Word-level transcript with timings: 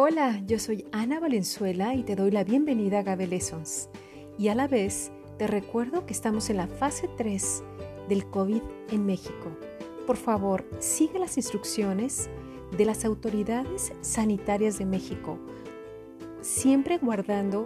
Hola, 0.00 0.40
yo 0.46 0.60
soy 0.60 0.86
Ana 0.92 1.18
Valenzuela 1.18 1.92
y 1.92 2.04
te 2.04 2.14
doy 2.14 2.30
la 2.30 2.44
bienvenida 2.44 3.00
a 3.00 3.02
Gabe 3.02 3.26
Lessons. 3.26 3.90
Y 4.38 4.46
a 4.46 4.54
la 4.54 4.68
vez 4.68 5.10
te 5.38 5.48
recuerdo 5.48 6.06
que 6.06 6.12
estamos 6.12 6.50
en 6.50 6.58
la 6.58 6.68
fase 6.68 7.10
3 7.16 7.64
del 8.08 8.24
COVID 8.30 8.62
en 8.92 9.06
México. 9.06 9.50
Por 10.06 10.16
favor, 10.16 10.64
sigue 10.78 11.18
las 11.18 11.36
instrucciones 11.36 12.30
de 12.76 12.84
las 12.84 13.04
autoridades 13.04 13.92
sanitarias 14.00 14.78
de 14.78 14.84
México, 14.84 15.36
siempre 16.42 16.98
guardando 16.98 17.64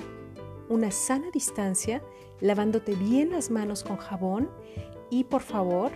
una 0.70 0.90
sana 0.90 1.30
distancia, 1.34 2.02
lavándote 2.40 2.94
bien 2.94 3.32
las 3.32 3.50
manos 3.50 3.84
con 3.84 3.98
jabón 3.98 4.48
y 5.10 5.24
por 5.24 5.42
favor, 5.42 5.92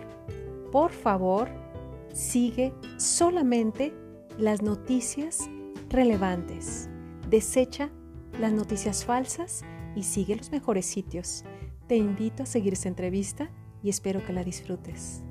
por 0.71 0.91
favor, 0.91 1.49
sigue 2.13 2.75
solamente 2.97 3.91
las 4.37 4.61
noticias 4.61 5.49
relevantes. 5.89 6.89
Desecha 7.29 7.89
las 8.39 8.51
noticias 8.51 9.05
falsas 9.05 9.63
y 9.95 10.03
sigue 10.03 10.35
los 10.35 10.51
mejores 10.51 10.85
sitios. 10.85 11.43
Te 11.87 11.95
invito 11.95 12.43
a 12.43 12.45
seguir 12.45 12.73
esta 12.73 12.89
entrevista 12.89 13.49
y 13.81 13.89
espero 13.89 14.23
que 14.25 14.33
la 14.33 14.43
disfrutes. 14.43 15.23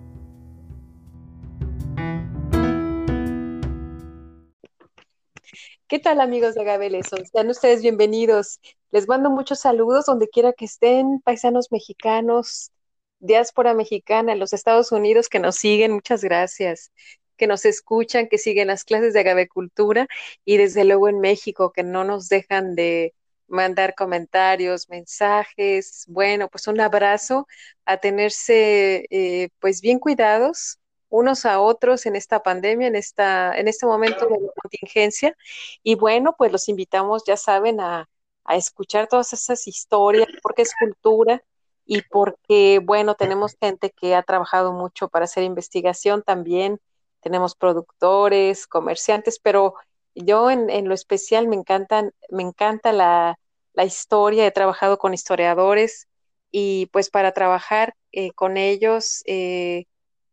¿Qué 5.89 6.01
tal 6.01 6.21
amigos 6.21 6.57
de 6.57 6.65
Gabeleson? 6.65 7.25
Sean 7.27 7.49
ustedes 7.49 7.81
bienvenidos. 7.81 8.61
Les 8.91 9.07
mando 9.07 9.31
muchos 9.31 9.61
saludos 9.61 10.07
donde 10.07 10.29
quiera 10.29 10.53
que 10.53 10.65
estén, 10.65 11.21
paisanos 11.21 11.71
mexicanos, 11.71 12.73
diáspora 13.21 13.73
mexicana, 13.73 14.35
los 14.35 14.53
Estados 14.53 14.91
Unidos 14.91 15.29
que 15.29 15.39
nos 15.39 15.57
siguen, 15.57 15.93
muchas 15.93 16.23
gracias, 16.23 16.91
que 17.37 17.47
nos 17.47 17.65
escuchan, 17.65 18.29
que 18.29 18.39
siguen 18.39 18.69
las 18.69 18.85
clases 18.85 19.15
de 19.15 19.21
agavecultura 19.21 20.07
y 20.45 20.57
desde 20.59 20.85
luego 20.85 21.09
en 21.09 21.21
México 21.21 21.73
que 21.73 21.83
no 21.83 22.05
nos 22.05 22.29
dejan 22.29 22.75
de 22.75 23.15
mandar 23.49 23.95
comentarios, 23.95 24.89
mensajes. 24.89 26.05
Bueno, 26.09 26.49
pues 26.49 26.67
un 26.69 26.81
abrazo 26.81 27.47
a 27.85 27.99
tenerse 27.99 29.07
eh, 29.11 29.51
pues 29.61 29.81
bien 29.81 29.99
cuidados 29.99 30.79
unos 31.09 31.47
a 31.47 31.61
otros 31.61 32.07
en 32.07 32.17
esta 32.17 32.43
pandemia, 32.43 32.89
en, 32.89 32.97
esta, 32.97 33.57
en 33.57 33.69
este 33.69 33.87
momento 33.87 34.27
de 34.27 34.39
contingencia. 34.63 35.37
Y 35.83 35.95
bueno, 35.95 36.35
pues 36.37 36.53
los 36.53 36.69
invitamos, 36.69 37.25
ya 37.27 37.37
saben, 37.37 37.81
a, 37.81 38.09
a 38.45 38.57
escuchar 38.57 39.09
todas 39.09 39.33
esas 39.33 39.67
historias, 39.67 40.29
porque 40.43 40.63
es 40.63 40.73
cultura 40.79 41.43
y 41.85 42.03
porque, 42.03 42.81
bueno, 42.83 43.15
tenemos 43.15 43.57
gente 43.61 43.91
que 43.91 44.15
ha 44.15 44.23
trabajado 44.23 44.73
mucho 44.73 45.09
para 45.09 45.25
hacer 45.27 45.45
investigación 45.45 46.23
también, 46.23 46.81
tenemos 47.21 47.55
productores, 47.55 48.67
comerciantes, 48.67 49.39
pero 49.39 49.75
yo 50.15 50.51
en, 50.51 50.89
lo 50.89 50.95
especial 50.95 51.49
me 51.49 51.57
encantan, 51.57 52.13
me 52.31 52.43
encanta 52.43 52.93
la, 52.93 53.39
la, 53.75 53.85
historia, 53.85 54.47
he 54.47 54.51
trabajado 54.51 54.99
con 54.99 55.15
historiadores 55.15 56.09
y 56.51 56.87
pues 56.87 57.11
para 57.11 57.33
trabajar 57.33 57.95
eh, 58.13 58.33
con 58.33 58.57
ellos, 58.57 59.23
eh, 59.27 59.85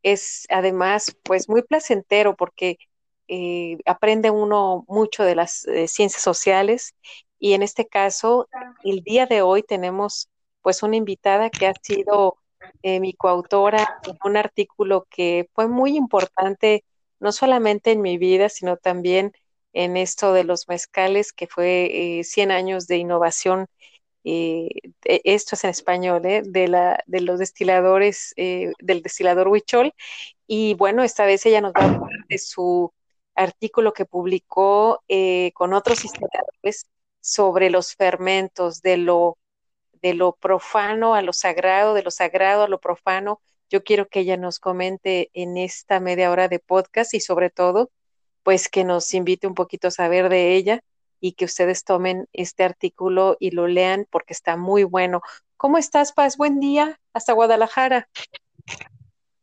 es 0.03 0.45
además 0.49 1.15
pues 1.23 1.49
muy 1.49 1.63
placentero 1.63 2.35
porque 2.35 2.77
eh, 3.27 3.77
aprende 3.85 4.29
uno 4.31 4.85
mucho 4.87 5.23
de 5.23 5.35
las 5.35 5.65
ciencias 5.87 6.21
sociales 6.21 6.93
y 7.39 7.53
en 7.53 7.63
este 7.63 7.87
caso 7.87 8.47
el 8.83 9.01
día 9.01 9.25
de 9.25 9.41
hoy 9.41 9.63
tenemos 9.63 10.29
pues 10.61 10.83
una 10.83 10.95
invitada 10.97 11.49
que 11.49 11.67
ha 11.67 11.73
sido 11.81 12.37
eh, 12.81 12.99
mi 12.99 13.13
coautora 13.13 13.99
en 14.07 14.17
un 14.23 14.37
artículo 14.37 15.07
que 15.09 15.49
fue 15.53 15.67
muy 15.67 15.97
importante 15.97 16.83
no 17.19 17.31
solamente 17.31 17.91
en 17.91 18.01
mi 18.01 18.17
vida 18.17 18.49
sino 18.49 18.77
también 18.77 19.33
en 19.73 19.97
esto 19.97 20.33
de 20.33 20.43
los 20.43 20.67
mezcales 20.67 21.33
que 21.33 21.47
fue 21.47 22.21
100 22.23 22.51
años 22.51 22.87
de 22.87 22.97
innovación 22.97 23.67
eh, 24.23 24.69
e, 25.05 25.21
esto 25.25 25.55
es 25.55 25.63
en 25.63 25.69
español, 25.71 26.25
¿eh? 26.25 26.43
de, 26.45 26.67
la, 26.67 27.03
de 27.07 27.21
los 27.21 27.39
destiladores, 27.39 28.33
eh, 28.37 28.71
del 28.79 29.01
destilador 29.01 29.47
Huichol. 29.47 29.93
Y 30.47 30.75
bueno, 30.75 31.03
esta 31.03 31.25
vez 31.25 31.45
ella 31.45 31.61
nos 31.61 31.73
va 31.73 31.81
a 31.81 31.85
hablar 31.85 32.09
de 32.29 32.37
su 32.37 32.93
artículo 33.35 33.93
que 33.93 34.05
publicó 34.05 35.03
con 35.55 35.73
otros 35.73 36.05
historiadores 36.05 36.87
sobre 37.21 37.69
los 37.69 37.95
fermentos, 37.95 38.81
de 38.81 38.97
lo, 38.97 39.37
de 40.03 40.13
lo 40.13 40.33
profano 40.33 41.15
a 41.15 41.21
lo 41.21 41.31
sagrado, 41.31 41.93
de 41.93 42.03
lo 42.03 42.11
sagrado 42.11 42.63
a 42.63 42.67
lo 42.67 42.79
profano. 42.79 43.41
Yo 43.69 43.83
quiero 43.83 44.09
que 44.09 44.19
ella 44.19 44.35
nos 44.35 44.59
comente 44.59 45.31
en 45.33 45.57
esta 45.57 46.01
media 46.01 46.29
hora 46.29 46.49
de 46.49 46.59
podcast 46.59 47.13
y 47.13 47.21
sobre 47.21 47.49
todo, 47.49 47.89
pues 48.43 48.67
que 48.67 48.83
nos 48.83 49.11
invite 49.13 49.47
un 49.47 49.55
poquito 49.55 49.87
a 49.87 49.91
saber 49.91 50.27
de 50.27 50.55
ella 50.55 50.81
y 51.21 51.31
que 51.33 51.45
ustedes 51.45 51.85
tomen 51.85 52.27
este 52.33 52.65
artículo 52.65 53.37
y 53.39 53.51
lo 53.51 53.67
lean 53.67 54.05
porque 54.11 54.33
está 54.33 54.57
muy 54.57 54.83
bueno. 54.83 55.21
¿Cómo 55.55 55.77
estás, 55.77 56.11
Paz? 56.11 56.35
Buen 56.35 56.59
día, 56.59 56.99
hasta 57.13 57.31
Guadalajara. 57.31 58.09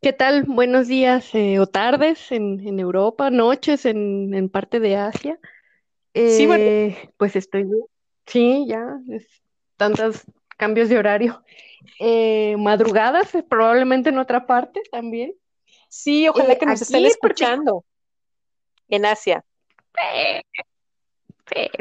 ¿Qué 0.02 0.12
tal? 0.12 0.44
Buenos 0.44 0.88
días 0.88 1.34
eh, 1.34 1.58
o 1.58 1.66
tardes 1.66 2.30
en, 2.32 2.78
Europa, 2.78 3.30
noches 3.30 3.86
en, 3.86 4.50
parte 4.50 4.78
de 4.78 4.96
Asia. 4.96 5.38
sí, 6.14 6.46
bueno. 6.46 6.64
Eh, 6.64 7.10
pues 7.16 7.34
estoy, 7.34 7.66
sí, 8.26 8.66
ya, 8.68 8.98
es, 9.08 9.26
tantos 9.78 10.26
cambios 10.60 10.88
de 10.90 10.98
horario. 10.98 11.42
Eh, 11.98 12.54
madrugadas, 12.58 13.32
probablemente 13.48 14.10
en 14.10 14.18
otra 14.18 14.46
parte 14.46 14.82
también. 14.92 15.34
Sí, 15.88 16.28
ojalá 16.28 16.56
que 16.56 16.66
nos 16.66 16.82
estén 16.82 17.06
escuchando 17.06 17.84
en 18.88 19.06
Asia 19.06 19.44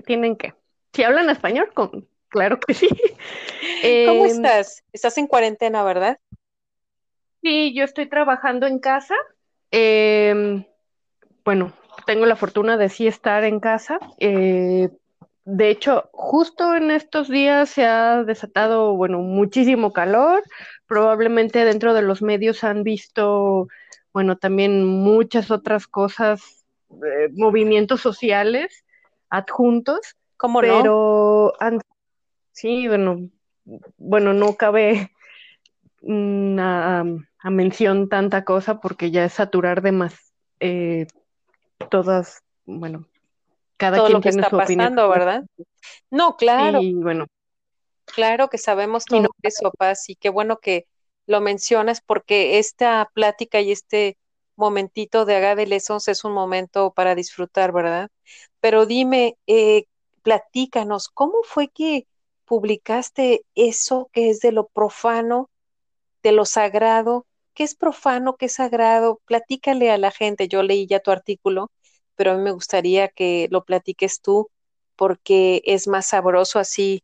tienen 0.06 0.36
que. 0.36 0.54
Si 0.94 1.04
hablan 1.04 1.30
español, 1.30 1.72
con... 1.74 2.08
claro 2.30 2.60
que 2.60 2.74
sí. 2.74 2.88
¿Cómo 4.08 4.26
em, 4.26 4.32
estás? 4.32 4.84
Estás 4.92 5.18
en 5.18 5.28
cuarentena, 5.28 5.84
¿verdad? 5.84 6.18
Sí, 7.42 7.74
yo 7.74 7.84
estoy 7.84 8.08
trabajando 8.08 8.68
en 8.68 8.80
casa. 8.80 9.16
Em, 9.72 10.66
bueno, 11.46 11.74
tengo 12.06 12.26
la 12.26 12.36
fortuna 12.36 12.78
de 12.78 12.90
sí 12.90 13.08
estar 13.08 13.44
en 13.44 13.60
casa. 13.60 14.00
De 15.52 15.72
hecho, 15.72 16.10
justo 16.14 16.76
en 16.76 16.92
estos 16.92 17.28
días 17.28 17.72
se 17.72 17.84
ha 17.84 18.24
desatado, 18.24 18.94
bueno, 18.96 19.18
muchísimo 19.20 19.92
calor. 19.92 20.44
Probablemente 20.86 21.66
dentro 21.66 21.96
de 21.96 22.04
los 22.04 22.22
medios 22.22 22.64
han 22.64 22.84
visto, 22.84 23.68
bueno, 24.14 24.38
también 24.38 24.86
muchas 24.86 25.50
otras 25.50 25.88
cosas, 25.88 26.66
eh, 26.92 27.30
movimientos 27.34 28.00
sociales 28.00 28.84
adjuntos. 29.32 30.16
¿Cómo 30.38 30.62
pero 30.62 31.54
no? 31.60 31.80
sí, 32.52 32.88
bueno, 32.88 33.30
bueno, 33.98 34.34
no 34.34 34.56
cabe 34.56 35.12
una, 36.02 37.00
a 37.40 37.50
mención 37.50 38.08
tanta 38.08 38.46
cosa 38.46 38.80
porque 38.80 39.10
ya 39.10 39.26
es 39.26 39.34
saturar 39.34 39.82
de 39.82 39.94
más 39.94 40.32
eh, 40.60 41.08
todas, 41.90 42.44
bueno, 42.66 43.09
cada 43.80 43.98
todo 43.98 44.08
quien 44.08 44.14
lo 44.18 44.22
que 44.22 44.30
tiene 44.30 44.44
está 44.44 44.50
su 44.50 44.58
pasando, 44.58 45.10
¿verdad? 45.10 45.44
No, 46.12 46.36
claro. 46.36 46.82
Y 46.82 46.94
bueno. 46.94 47.28
Claro 48.04 48.50
que 48.50 48.58
sabemos 48.58 49.06
todo 49.06 49.30
eso, 49.42 49.72
Paz, 49.78 50.10
y 50.10 50.16
qué 50.16 50.30
bueno 50.30 50.58
que 50.58 50.86
lo 51.26 51.40
mencionas 51.42 52.02
porque 52.02 52.60
esta 52.60 53.10
plática 53.14 53.62
y 53.62 53.72
este 53.72 54.18
momentito 54.56 55.24
de 55.26 55.38
Agave 55.38 55.66
Lessons 55.66 56.08
es 56.10 56.26
un 56.26 56.34
momento 56.34 56.92
para 56.92 57.16
disfrutar, 57.16 57.72
¿verdad? 57.72 58.10
Pero 58.60 58.86
dime, 58.86 59.38
eh, 59.48 59.86
platícanos, 60.24 61.08
¿cómo 61.08 61.44
fue 61.44 61.70
que 61.70 62.06
publicaste 62.46 63.46
eso 63.56 64.10
que 64.12 64.30
es 64.30 64.42
de 64.42 64.52
lo 64.52 64.68
profano, 64.68 65.50
de 66.22 66.34
lo 66.34 66.44
sagrado? 66.44 67.26
¿Qué 67.54 67.64
es 67.64 67.76
profano, 67.76 68.36
qué 68.36 68.48
es 68.48 68.54
sagrado? 68.54 69.22
Platícale 69.26 69.92
a 69.92 69.98
la 69.98 70.12
gente. 70.12 70.50
Yo 70.50 70.64
leí 70.64 70.86
ya 70.88 71.00
tu 71.00 71.12
artículo, 71.12 71.72
pero 72.20 72.34
a 72.34 72.36
mí 72.36 72.44
me 72.44 72.52
gustaría 72.52 73.08
que 73.08 73.48
lo 73.50 73.64
platiques 73.64 74.20
tú 74.20 74.50
porque 74.98 75.62
es 75.64 75.88
más 75.88 76.08
sabroso 76.08 76.60
así 76.60 77.02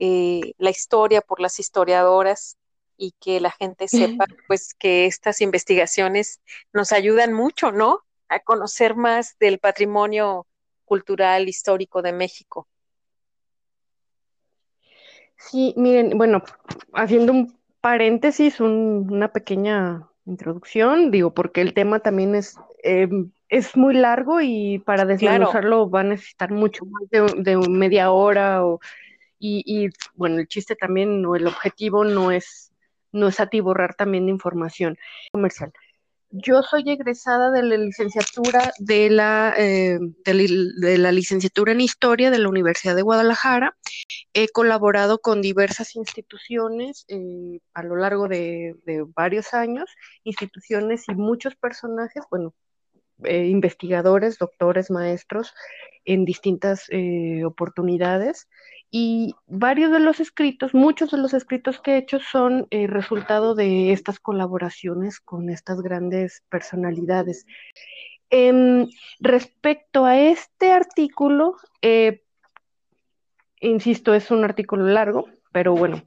eh, 0.00 0.54
la 0.58 0.70
historia 0.70 1.20
por 1.20 1.38
las 1.38 1.60
historiadoras 1.60 2.56
y 2.96 3.14
que 3.20 3.38
la 3.38 3.52
gente 3.52 3.86
sepa 3.86 4.26
pues 4.48 4.74
que 4.74 5.06
estas 5.06 5.40
investigaciones 5.40 6.40
nos 6.72 6.90
ayudan 6.90 7.32
mucho, 7.32 7.70
¿no? 7.70 8.00
A 8.28 8.40
conocer 8.40 8.96
más 8.96 9.36
del 9.38 9.60
patrimonio 9.60 10.48
cultural 10.84 11.48
histórico 11.48 12.02
de 12.02 12.12
México. 12.12 12.66
Sí, 15.36 15.74
miren, 15.76 16.18
bueno, 16.18 16.42
haciendo 16.92 17.30
un 17.30 17.56
paréntesis, 17.80 18.58
una 18.58 19.32
pequeña 19.32 20.08
introducción, 20.24 21.12
digo, 21.12 21.32
porque 21.32 21.60
el 21.60 21.72
tema 21.72 22.00
también 22.00 22.34
es, 22.34 22.56
em, 22.82 23.30
es 23.48 23.76
muy 23.76 23.94
largo 23.94 24.40
y 24.40 24.78
para 24.80 25.04
desmenuzarlo 25.04 25.88
va 25.88 26.00
a 26.00 26.04
necesitar 26.04 26.50
mucho 26.50 26.84
más 26.84 27.08
de, 27.10 27.42
de 27.42 27.56
media 27.68 28.10
hora 28.10 28.64
o, 28.64 28.80
y, 29.38 29.62
y, 29.66 29.90
bueno, 30.14 30.38
el 30.38 30.48
chiste 30.48 30.76
también 30.76 31.24
o 31.26 31.36
el 31.36 31.46
objetivo 31.46 32.04
no 32.04 32.30
es 32.30 32.72
no 33.16 33.28
es 33.28 33.40
atiborrar 33.40 33.94
también 33.94 34.26
de 34.26 34.32
información 34.32 34.96
comercial. 35.32 35.72
yo 36.30 36.62
soy 36.62 36.82
egresada 36.90 37.50
de 37.50 37.62
la 37.62 37.76
licenciatura 37.76 38.72
de 38.78 39.08
la, 39.10 39.54
eh, 39.56 39.98
de, 40.24 40.98
la 40.98 41.12
licenciatura 41.12 41.72
en 41.72 41.80
Historia 41.80 42.30
de 42.30 42.38
la 42.38 42.48
Universidad 42.48 42.94
de 42.94 43.02
Guadalajara. 43.02 43.76
He 44.34 44.48
colaborado 44.48 45.18
con 45.20 45.40
diversas 45.40 45.96
instituciones 45.96 47.06
eh, 47.08 47.60
a 47.72 47.82
lo 47.84 47.96
largo 47.96 48.28
de, 48.28 48.74
varios 49.14 49.54
años, 49.54 49.88
instituciones 50.24 51.04
y 51.08 51.14
muchos 51.14 51.54
personajes, 51.56 52.22
bueno, 52.30 52.52
eh, 53.24 53.46
investigadores, 53.46 54.38
doctores, 54.38 54.90
maestros, 54.90 55.54
en 56.04 56.24
distintas 56.24 56.88
oportunidades 57.44 58.46
y 58.90 59.34
varios 59.46 59.90
de 59.92 60.00
los 60.00 60.20
escritos, 60.20 60.74
muchos 60.74 61.10
de 61.10 61.18
los 61.18 61.34
escritos 61.34 61.80
que 61.80 61.92
he 61.92 61.98
hecho 61.98 62.18
son 62.20 62.66
eh, 62.70 62.86
resultado 62.86 63.54
de 63.54 63.92
estas 63.92 64.20
colaboraciones 64.20 65.20
con 65.20 65.50
estas 65.50 65.80
grandes 65.82 66.42
personalidades. 66.48 67.46
Em, 68.30 68.86
respecto 69.20 70.04
a 70.04 70.18
este 70.18 70.72
artículo, 70.72 71.56
eh, 71.82 72.22
insisto, 73.60 74.14
es 74.14 74.30
un 74.30 74.44
artículo 74.44 74.86
largo, 74.86 75.28
pero 75.52 75.74
bueno, 75.74 76.02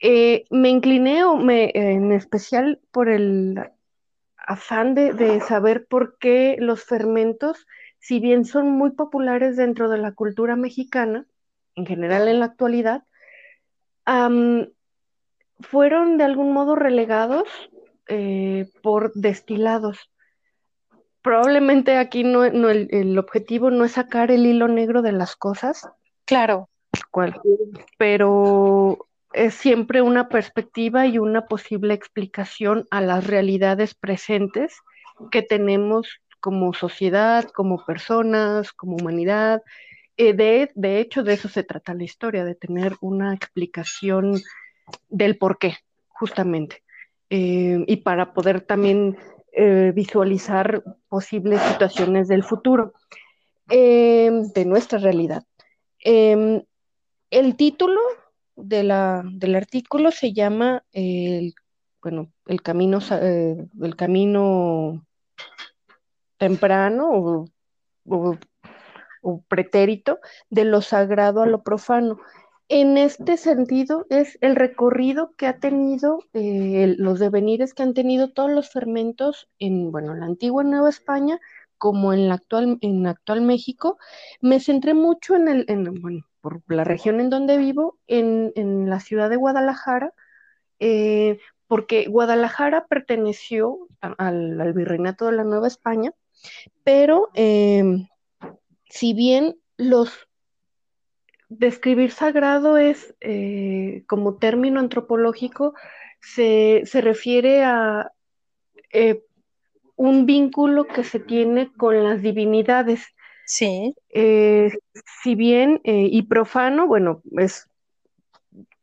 eh, 0.00 0.44
me 0.50 0.70
incliné 0.70 1.24
o 1.24 1.36
me, 1.36 1.70
en 1.74 2.12
especial 2.12 2.80
por 2.90 3.08
el 3.08 3.60
afán 4.46 4.94
de, 4.94 5.12
de 5.12 5.40
saber 5.40 5.86
por 5.86 6.18
qué 6.18 6.56
los 6.58 6.84
fermentos, 6.84 7.66
si 7.98 8.20
bien 8.20 8.44
son 8.44 8.70
muy 8.70 8.90
populares 8.90 9.56
dentro 9.56 9.88
de 9.88 9.98
la 9.98 10.12
cultura 10.12 10.56
mexicana, 10.56 11.26
en 11.74 11.86
general 11.86 12.28
en 12.28 12.40
la 12.40 12.46
actualidad, 12.46 13.04
fueron 15.60 16.18
de 16.18 16.24
algún 16.24 16.52
modo 16.52 16.74
relegados 16.74 17.48
eh, 18.08 18.68
por 18.82 19.12
destilados. 19.14 20.10
Probablemente 21.22 21.96
aquí 21.96 22.24
no, 22.24 22.44
el, 22.44 23.18
objetivo 23.18 23.70
no 23.70 23.84
es 23.84 23.92
sacar 23.92 24.30
el 24.30 24.44
hilo 24.44 24.66
negro 24.66 25.02
de 25.02 25.12
las 25.12 25.36
cosas. 25.36 25.88
Claro. 26.24 26.68
pero 27.96 29.06
es 29.34 29.54
siempre 29.54 30.02
una 30.02 30.28
perspectiva 30.28 31.06
y 31.06 31.18
una 31.18 31.46
posible 31.46 31.94
explicación 31.94 32.86
a 32.90 33.00
las 33.00 33.26
realidades 33.26 33.94
presentes 33.94 34.76
que 35.30 35.42
tenemos 35.42 36.20
como 36.40 36.74
sociedad, 36.74 37.44
como 37.50 37.84
personas, 37.84 38.72
como 38.72 38.96
humanidad, 38.96 39.62
eh, 40.16 40.34
de, 40.34 41.00
hecho, 41.00 41.22
de 41.22 41.34
eso 41.34 41.48
se 41.48 41.64
trata 41.64 41.94
la 41.94 42.04
historia, 42.04 42.44
de 42.44 42.54
tener 42.54 42.94
una 43.00 43.34
explicación 43.34 44.40
del 45.08 45.38
por 45.38 45.58
qué, 45.58 45.76
justamente. 46.08 46.82
Eh, 47.30 47.82
y 47.86 47.96
para 47.98 48.34
poder 48.34 48.60
también 48.60 49.16
eh, 49.52 49.92
visualizar 49.94 50.82
posibles 51.08 51.60
situaciones 51.62 52.28
del 52.28 52.44
futuro, 52.44 52.92
de 53.68 54.64
nuestra 54.66 54.98
realidad. 54.98 55.44
Em, 56.00 56.62
el 57.30 57.56
título 57.56 58.00
de 58.56 58.82
la, 58.82 59.22
del 59.24 59.54
artículo 59.54 60.10
se 60.10 60.32
llama 60.32 60.84
el, 60.92 61.54
bueno, 62.02 62.32
el 62.46 62.62
camino, 62.62 62.98
el 63.10 63.96
camino 63.96 65.06
temprano 66.38 67.10
o, 67.10 67.44
o 68.08 68.36
o 69.22 69.40
pretérito 69.48 70.18
de 70.50 70.64
lo 70.64 70.82
sagrado 70.82 71.42
a 71.42 71.46
lo 71.46 71.62
profano. 71.62 72.18
En 72.68 72.98
este 72.98 73.36
sentido 73.36 74.06
es 74.10 74.38
el 74.40 74.56
recorrido 74.56 75.34
que 75.36 75.46
ha 75.46 75.58
tenido, 75.58 76.20
eh, 76.32 76.94
los 76.98 77.18
devenires 77.18 77.74
que 77.74 77.82
han 77.82 77.94
tenido 77.94 78.32
todos 78.32 78.50
los 78.50 78.70
fermentos 78.70 79.48
en, 79.58 79.92
bueno, 79.92 80.14
la 80.14 80.26
antigua 80.26 80.64
Nueva 80.64 80.88
España 80.88 81.38
como 81.82 82.12
en 82.12 82.28
la 82.28 82.34
actual, 82.34 82.78
en 82.80 83.04
actual 83.08 83.40
México. 83.40 83.98
Me 84.40 84.60
centré 84.60 84.94
mucho 84.94 85.34
en 85.34 85.48
el, 85.48 85.64
en, 85.66 86.00
bueno, 86.00 86.24
por 86.40 86.62
la 86.68 86.84
región 86.84 87.18
en 87.18 87.28
donde 87.28 87.58
vivo, 87.58 87.98
en, 88.06 88.52
en 88.54 88.88
la 88.88 89.00
ciudad 89.00 89.28
de 89.28 89.34
Guadalajara, 89.34 90.14
eh, 90.78 91.40
porque 91.66 92.06
Guadalajara 92.06 92.86
perteneció 92.86 93.88
al, 94.00 94.72
virreinato 94.74 95.26
de 95.26 95.32
la 95.32 95.42
Nueva 95.42 95.66
España, 95.66 96.12
pero 96.84 97.30
eh, 97.34 98.06
si 98.88 99.12
bien 99.12 99.56
los 99.76 100.28
describir 101.48 102.12
sagrado 102.12 102.76
es 102.76 103.16
eh, 103.20 104.04
como 104.06 104.36
término 104.36 104.78
antropológico, 104.78 105.74
se, 106.20 106.84
refiere 106.94 107.64
a 107.64 108.12
eh, 108.92 109.24
un 109.96 110.26
vínculo 110.26 110.86
que 110.86 111.04
se 111.04 111.20
tiene 111.20 111.72
con 111.76 112.02
las 112.02 112.22
divinidades. 112.22 113.04
Sí. 113.46 113.94
Eh, 114.10 114.70
si 115.22 115.34
bien, 115.34 115.80
y 115.84 116.22
profano, 116.22 116.86
bueno, 116.86 117.22
es, 117.38 117.68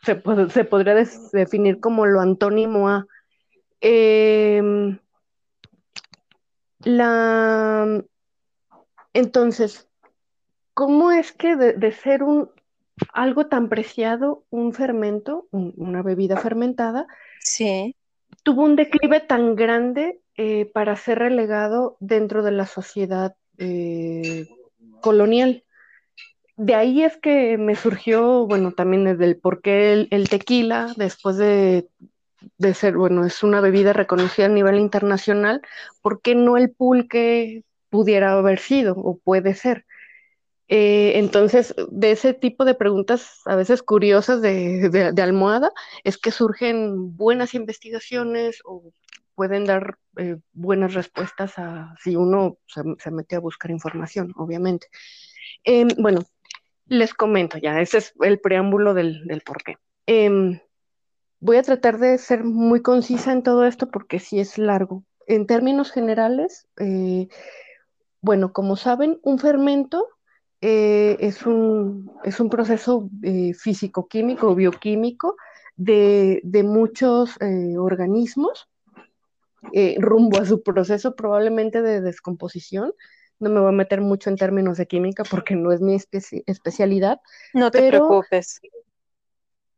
se, 0.03 0.21
se 0.49 0.63
podría 0.63 0.95
definir 1.33 1.79
como 1.79 2.05
lo 2.05 2.21
antónimo 2.21 2.89
a. 2.89 3.05
Em, 3.81 4.99
la, 6.83 8.03
entonces, 9.13 9.87
¿cómo 10.73 11.11
es 11.11 11.31
que 11.31 11.55
de, 11.55 11.91
ser 11.91 12.23
un 12.23 12.49
algo 13.13 13.47
tan 13.47 13.69
preciado, 13.69 14.43
un 14.49 14.73
fermento, 14.73 15.47
una 15.51 16.01
bebida 16.01 16.37
fermentada, 16.37 17.07
sí. 17.39 17.95
tuvo 18.43 18.63
un 18.63 18.75
declive 18.75 19.21
tan 19.21 19.55
grande 19.55 20.19
eh, 20.41 20.71
para 20.73 20.95
ser 20.95 21.19
relegado 21.19 21.97
dentro 21.99 22.43
de 22.43 22.51
la 22.51 22.65
sociedad 22.65 23.35
eh, 23.57 24.47
colonial? 25.01 25.65
De 26.55 26.75
ahí 26.75 27.03
es 27.03 27.17
que 27.17 27.57
me 27.57 27.75
surgió, 27.75 28.47
bueno, 28.47 28.71
también 28.71 29.03
desde 29.03 29.25
el 29.25 29.35
por 29.35 29.61
qué 29.61 30.07
el, 30.09 30.29
tequila, 30.29 30.93
después 30.95 31.35
de, 31.35 31.89
de, 32.57 32.73
ser, 32.73 32.95
bueno, 32.95 33.25
es 33.25 33.43
una 33.43 33.59
bebida 33.59 33.91
reconocida 33.91 34.45
a 34.45 34.47
nivel 34.47 34.79
internacional, 34.79 35.61
¿por 36.01 36.21
qué 36.21 36.35
no 36.35 36.55
el 36.55 36.71
pulque 36.71 37.65
pudiera 37.89 38.31
haber 38.31 38.59
sido 38.59 38.95
o 38.95 39.17
puede 39.17 39.55
ser? 39.55 39.85
Eh, 40.69 41.17
entonces, 41.17 41.75
de 41.89 42.11
ese 42.11 42.33
tipo 42.33 42.63
de 42.63 42.75
preguntas 42.75 43.41
a 43.45 43.57
veces 43.57 43.81
curiosas 43.81 44.39
de, 44.41 45.13
almohada, 45.17 45.73
es 46.03 46.17
que 46.17 46.31
surgen 46.31 47.17
buenas 47.17 47.55
investigaciones 47.55 48.61
o 48.63 48.93
pueden 49.39 49.63
dar 49.63 49.97
eh, 50.17 50.35
buenas 50.51 50.93
respuestas 50.95 51.57
a 51.57 51.95
si 52.03 52.17
uno 52.17 52.57
se, 52.67 53.09
mete 53.09 53.37
a 53.37 53.39
buscar 53.39 53.71
información, 53.71 54.33
obviamente. 54.35 54.87
Em, 55.63 55.87
bueno, 55.97 56.25
les 56.87 57.13
comento 57.13 57.57
ya, 57.57 57.79
ese 57.79 57.99
es 57.99 58.13
el 58.19 58.41
preámbulo 58.41 58.93
del, 58.93 59.25
del. 59.27 59.41
Em, 60.07 60.59
voy 61.39 61.55
a 61.55 61.63
tratar 61.63 61.99
de 61.99 62.17
ser 62.17 62.43
muy 62.43 62.81
concisa 62.81 63.31
en 63.31 63.41
todo 63.41 63.65
esto 63.65 63.89
porque 63.89 64.19
sí 64.19 64.41
es 64.41 64.57
largo. 64.57 65.05
En 65.25 65.47
términos 65.47 65.89
generales, 65.93 66.67
eh, 66.77 67.29
bueno, 68.19 68.51
como 68.51 68.75
saben, 68.75 69.21
un 69.23 69.39
fermento 69.39 70.05
eh, 70.59 71.15
es, 71.21 71.45
un, 71.45 72.11
es, 72.25 72.41
un, 72.41 72.49
proceso 72.49 73.09
físico-químico, 73.57 74.53
bioquímico 74.53 75.37
de, 75.77 76.41
de 76.43 76.63
muchos 76.63 77.37
organismos 77.77 78.67
rumbo 79.97 80.39
a 80.39 80.45
su 80.45 80.63
proceso 80.63 81.15
probablemente 81.15 81.81
de 81.81 82.01
descomposición. 82.01 82.93
No 83.39 83.49
me 83.49 83.59
voy 83.59 83.69
a 83.69 83.73
meter 83.73 84.01
mucho 84.01 84.29
en 84.29 84.35
términos 84.35 84.77
de 84.77 84.87
química 84.87 85.23
porque 85.23 85.55
no 85.55 85.71
es 85.71 85.81
mi 85.81 85.97
especialidad. 86.45 87.21
No 87.53 87.71
te 87.71 87.87
preocupes. 87.87 88.59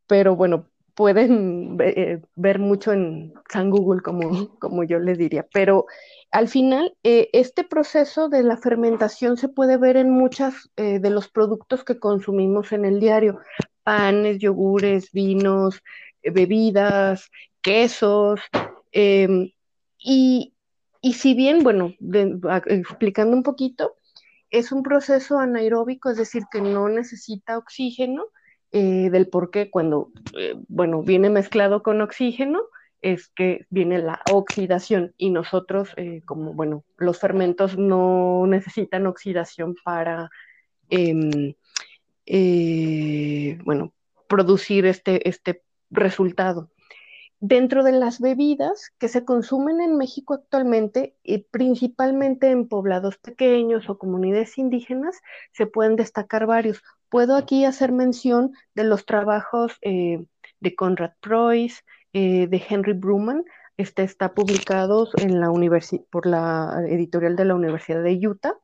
Pero 0.06 0.34
bueno, 0.34 0.66
pueden 0.94 1.76
ver 1.76 2.58
mucho 2.58 2.92
en 2.92 3.32
San 3.50 3.70
Google, 3.70 4.02
como, 4.02 4.58
como 4.58 4.84
yo 4.84 4.98
les 4.98 5.18
diría. 5.18 5.46
Pero 5.52 5.86
al 6.30 6.48
final, 6.48 6.96
eh, 7.02 7.28
este 7.32 7.64
proceso 7.64 8.28
de 8.28 8.42
la 8.42 8.56
fermentación 8.56 9.36
se 9.36 9.48
puede 9.48 9.76
ver 9.76 9.96
en 9.96 10.10
muchos 10.10 10.70
eh, 10.76 10.98
de 10.98 11.10
los 11.10 11.28
productos 11.28 11.84
que 11.84 11.98
consumimos 11.98 12.72
en 12.72 12.84
el 12.84 13.00
diario, 13.00 13.38
panes, 13.82 14.38
yogures, 14.38 15.12
vinos, 15.12 15.82
eh, 16.22 16.30
bebidas, 16.30 17.30
quesos. 17.60 18.40
Em, 20.04 20.52
y, 21.02 21.12
si 21.14 21.34
bien, 21.34 21.62
bueno, 21.62 21.94
explicando 22.66 23.36
un 23.36 23.42
poquito, 23.42 23.96
es 24.50 24.72
un 24.72 24.82
proceso 24.82 25.38
anaeróbico, 25.38 26.10
es 26.10 26.16
decir, 26.16 26.44
que 26.50 26.60
no 26.60 26.88
necesita 26.88 27.58
oxígeno, 27.58 28.26
del 28.70 29.28
por 29.28 29.50
qué 29.50 29.70
cuando, 29.70 30.12
bueno, 30.68 31.02
viene 31.02 31.28
mezclado 31.28 31.82
con 31.82 32.00
oxígeno, 32.00 32.62
es 33.02 33.28
que 33.28 33.66
viene 33.68 33.98
la 33.98 34.22
oxidación 34.30 35.12
y 35.18 35.30
nosotros, 35.30 35.90
eh, 35.96 36.22
como, 36.24 36.54
bueno, 36.54 36.84
los 36.96 37.18
fermentos 37.18 37.76
no 37.76 38.46
necesitan 38.46 39.06
oxidación 39.06 39.74
para, 39.84 40.30
em, 40.88 41.54
eh, 42.26 43.58
bueno, 43.64 43.92
producir 44.28 44.86
este, 44.86 45.28
este 45.28 45.62
resultado. 45.90 46.70
Dentro 47.42 47.82
de 47.82 47.90
las 47.90 48.20
bebidas 48.20 48.92
que 48.98 49.08
se 49.08 49.24
consumen 49.24 49.80
en 49.80 49.96
México 49.96 50.34
actualmente, 50.34 51.16
y 51.24 51.38
principalmente 51.38 52.50
en 52.50 52.68
poblados 52.68 53.18
pequeños 53.18 53.90
o 53.90 53.98
comunidades 53.98 54.58
indígenas, 54.58 55.20
se 55.52 55.66
pueden 55.66 55.96
destacar 55.96 56.46
varios. 56.46 56.82
Puedo 57.08 57.34
aquí 57.34 57.64
hacer 57.64 57.90
mención 57.90 58.52
de 58.76 58.84
los 58.84 59.06
trabajos 59.06 59.76
eh, 59.82 60.24
de 60.60 60.74
Conrad 60.76 61.10
Preuss, 61.20 61.82
eh, 62.12 62.46
de 62.46 62.62
Henry 62.68 62.92
Bruman, 62.92 63.44
este 63.76 64.04
está 64.04 64.34
publicado 64.34 65.08
en 65.18 65.40
la 65.40 65.50
por 66.10 66.26
la 66.26 66.84
editorial 66.86 67.34
de 67.34 67.44
la 67.44 67.56
Universidad 67.56 68.04
de 68.04 68.24
Utah, 68.24 68.54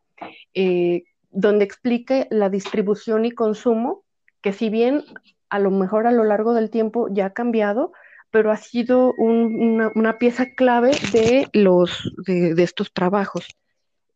eh, 0.55 1.03
donde 1.31 1.65
explica 1.65 2.29
la 2.31 2.49
distribución 2.49 3.25
y 3.25 3.33
consumo, 3.33 4.05
que 4.41 4.53
si 4.53 4.71
bien 4.71 5.03
a 5.49 5.59
lo 5.59 5.73
mejor 5.73 6.07
a 6.07 6.13
lo 6.13 6.23
largo 6.23 6.55
del 6.55 6.71
tiempo 6.71 7.09
ya 7.11 7.27
ha 7.27 7.33
cambiado, 7.33 7.91
pero 8.31 8.51
ha 8.51 8.57
sido 8.57 9.15
una, 9.15 10.19
pieza 10.19 10.55
clave 10.55 10.91
de, 11.13 11.49
los, 11.53 12.13
de, 12.27 12.63
estos 12.63 12.93
trabajos. 12.93 13.47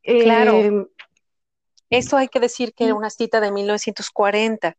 Claro. 0.03 0.53
Eh, 0.55 0.87
Eso 1.91 2.17
hay 2.17 2.29
que 2.29 2.41
decir 2.41 2.75
que 2.75 2.85
era 2.85 2.95
una 2.95 3.11
cita 3.11 3.41
de 3.41 3.51
1940 3.51 4.77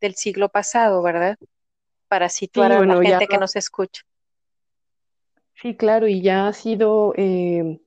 del 0.00 0.14
siglo 0.14 0.48
pasado, 0.48 1.02
¿verdad? 1.02 1.36
Para 2.08 2.28
situar 2.28 2.72
a 2.72 2.84
la 2.84 3.02
gente 3.02 3.26
que 3.26 3.38
nos 3.38 3.56
escucha. 3.56 4.02
Sí, 5.54 5.74
claro, 5.74 6.06
y 6.06 6.20
ya 6.20 6.48
ha 6.48 6.52
sido, 6.52 7.14
eh, 7.16 7.80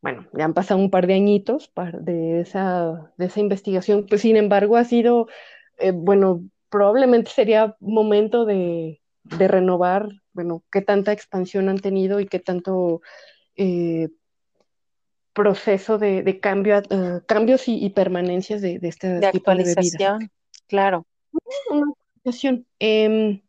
bueno, 0.00 0.26
ya 0.32 0.44
han 0.44 0.54
pasado 0.54 0.80
un 0.80 0.90
par 0.90 1.06
de 1.06 1.14
añitos 1.14 1.70
de 2.00 2.40
esa, 2.40 3.12
de 3.16 3.26
esa 3.26 3.40
investigación, 3.40 4.06
pues 4.08 4.22
sin 4.22 4.36
embargo 4.36 4.76
ha 4.76 4.84
sido, 4.84 5.28
eh, 5.78 5.92
bueno, 5.92 6.42
probablemente 6.68 7.30
sería 7.30 7.76
momento 7.78 8.44
de, 8.44 9.00
renovar, 9.24 10.08
bueno, 10.32 10.62
qué 10.70 10.80
tanta 10.80 11.12
expansión 11.12 11.68
han 11.68 11.78
tenido 11.78 12.20
y 12.20 12.26
qué 12.26 12.38
tanto 12.38 13.02
eh, 13.56 14.08
proceso 15.32 15.98
de, 15.98 16.40
cambio, 16.40 16.82
cambios 17.26 17.64
y, 17.66 17.88
permanencias 17.90 18.60
de, 18.60 18.78
de 18.78 18.88
este 18.88 19.08
de 19.20 19.30
tipo 19.30 19.54
de 19.54 19.64
bebida. 19.64 20.18
Claro. 20.66 21.06
Una 21.70 21.86
actualización. 21.90 22.66
Em, 22.78 23.42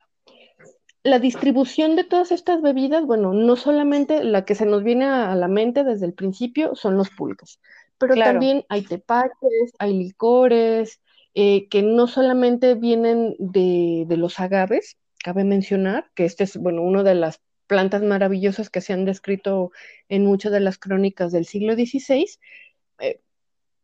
la 1.03 1.19
distribución 1.19 1.95
de 1.95 2.05
todas 2.05 2.31
estas 2.31 2.61
bebidas, 2.61 3.05
bueno, 3.05 3.33
no 3.33 3.55
solamente 3.55 4.23
la 4.23 4.45
que 4.45 4.55
se 4.55 4.65
nos 4.65 4.83
viene 4.83 5.05
a, 5.05 5.35
la 5.35 5.49
mente 5.49 5.83
desde 5.83 6.05
el 6.05 6.13
principio 6.13 6.75
son 6.75 6.95
los 6.97 7.09
pulques, 7.09 7.59
pero 7.97 8.15
también 8.15 8.65
hay 8.69 8.83
tepaches, 8.83 9.73
hay 9.79 9.93
licores, 9.93 11.01
eh, 11.35 11.67
que 11.67 11.81
no 11.81 12.07
solamente 12.07 12.75
vienen 12.75 13.35
de, 13.37 14.05
los 14.17 14.39
agaves, 14.39 14.97
cabe 15.23 15.43
mencionar 15.43 16.11
que 16.15 16.25
este 16.25 16.43
es, 16.43 16.57
bueno, 16.57 16.83
una 16.83 17.03
de 17.03 17.15
las 17.15 17.41
plantas 17.67 18.03
maravillosas 18.03 18.69
que 18.69 18.81
se 18.81 18.93
han 18.93 19.05
descrito 19.05 19.71
en 20.09 20.25
muchas 20.25 20.51
de 20.51 20.59
las 20.59 20.77
crónicas 20.77 21.31
del 21.31 21.45
siglo 21.45 21.73
XVI, 21.73 22.27
eh, 22.99 23.21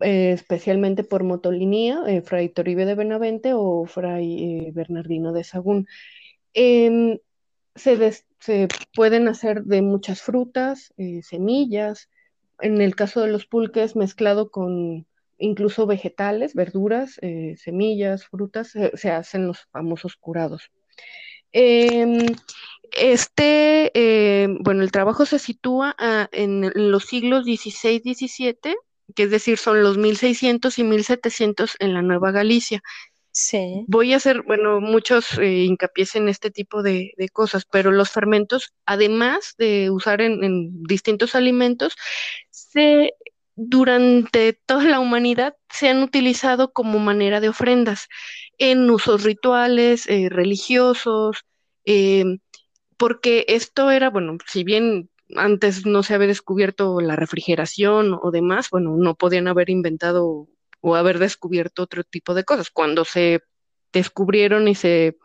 eh, 0.01 0.31
especialmente 0.31 1.03
por 1.03 1.24
Motolinía, 1.24 2.03
Fray 2.24 2.50
Toribio 2.50 2.86
de 2.86 2.96
Benavente 2.96 3.53
o 3.53 3.86
Fray 3.86 4.72
Bernardino 4.72 5.34
de 5.34 5.43
Sagún. 5.43 5.88
Em, 6.53 7.19
se, 7.75 8.67
pueden 8.93 9.27
hacer 9.27 9.63
de 9.63 9.81
muchas 9.81 10.22
frutas, 10.22 10.93
eh, 10.98 11.22
semillas, 11.24 12.10
en 12.60 12.81
el 12.81 12.96
caso 12.96 13.22
de 13.22 13.31
los 13.31 13.46
pulques 13.46 13.96
mezclado 13.96 14.51
con 14.51 15.08
incluso 15.38 15.86
vegetales, 15.86 16.53
verduras, 16.53 17.17
eh, 17.22 17.55
semillas, 17.58 18.25
frutas, 18.25 18.74
se 18.93 19.12
hacen 19.12 19.48
los 19.48 19.67
famosos 19.72 20.17
curados. 20.17 20.72
Em, 21.51 22.25
este, 22.91 23.91
em, 24.44 24.58
bueno, 24.60 24.84
el 24.84 24.91
trabajo 24.91 25.25
se 25.25 25.39
sitúa 25.39 25.96
ah, 26.00 26.29
en, 26.32 26.72
los 26.75 27.06
siglos 27.06 27.46
XVI, 27.46 28.01
XVII, 28.03 28.75
que 29.15 29.24
es 29.24 29.32
decir, 29.32 29.58
son 29.58 29.84
los 29.84 29.98
1600 29.98 30.77
y 30.79 30.84
1700 30.84 31.75
en 31.79 31.94
la 31.94 32.01
Nueva 32.01 32.32
Galicia. 32.32 32.82
Voy 33.88 34.13
a 34.13 34.18
hacer, 34.18 34.41
bueno, 34.44 34.82
muchos 34.82 35.38
eh, 35.38 35.63
hincapiés 35.63 36.15
en 36.15 36.29
este 36.29 36.51
tipo 36.51 36.84
de, 36.84 37.13
cosas, 37.32 37.65
pero 37.65 37.91
los 37.91 38.10
fermentos, 38.10 38.74
además 38.86 39.56
de 39.58 39.89
usar 39.91 40.22
en, 40.22 40.84
distintos 40.84 41.36
alimentos, 41.36 41.96
se 42.50 43.13
durante 43.62 44.54
toda 44.54 44.86
la 44.86 45.00
humanidad 45.01 45.56
se 45.70 45.89
han 45.89 46.01
utilizado 46.01 46.72
como 46.72 46.98
manera 47.00 47.42
de 47.42 47.50
ofrendas 47.50 48.08
en 48.58 48.89
usos 48.89 49.24
rituales, 49.24 50.08
eh, 50.08 50.30
religiosos, 50.30 51.46
eh, 51.84 52.24
porque 52.98 53.46
esto 53.50 53.92
era, 53.92 54.10
bueno, 54.10 54.38
si 54.48 54.63
bien 54.63 55.10
antes 55.36 55.86
no 55.86 56.04
se 56.04 56.13
había 56.16 56.28
descubierto 56.28 57.01
la 57.01 57.18
refrigeración 57.18 58.18
o 58.22 58.32
demás, 58.32 58.70
bueno, 58.72 58.96
no 58.98 59.16
podían 59.16 59.48
haber 59.48 59.70
inventado 59.70 60.48
o 60.82 60.96
haber 60.96 61.20
descubierto 61.20 61.84
otro 61.84 62.04
tipo 62.04 62.34
de 62.34 62.46
cosas. 62.46 62.70
Cuando 62.72 63.04
se 63.06 63.42
descubrieron 63.92 64.68
y 64.70 64.75
se 64.75 65.18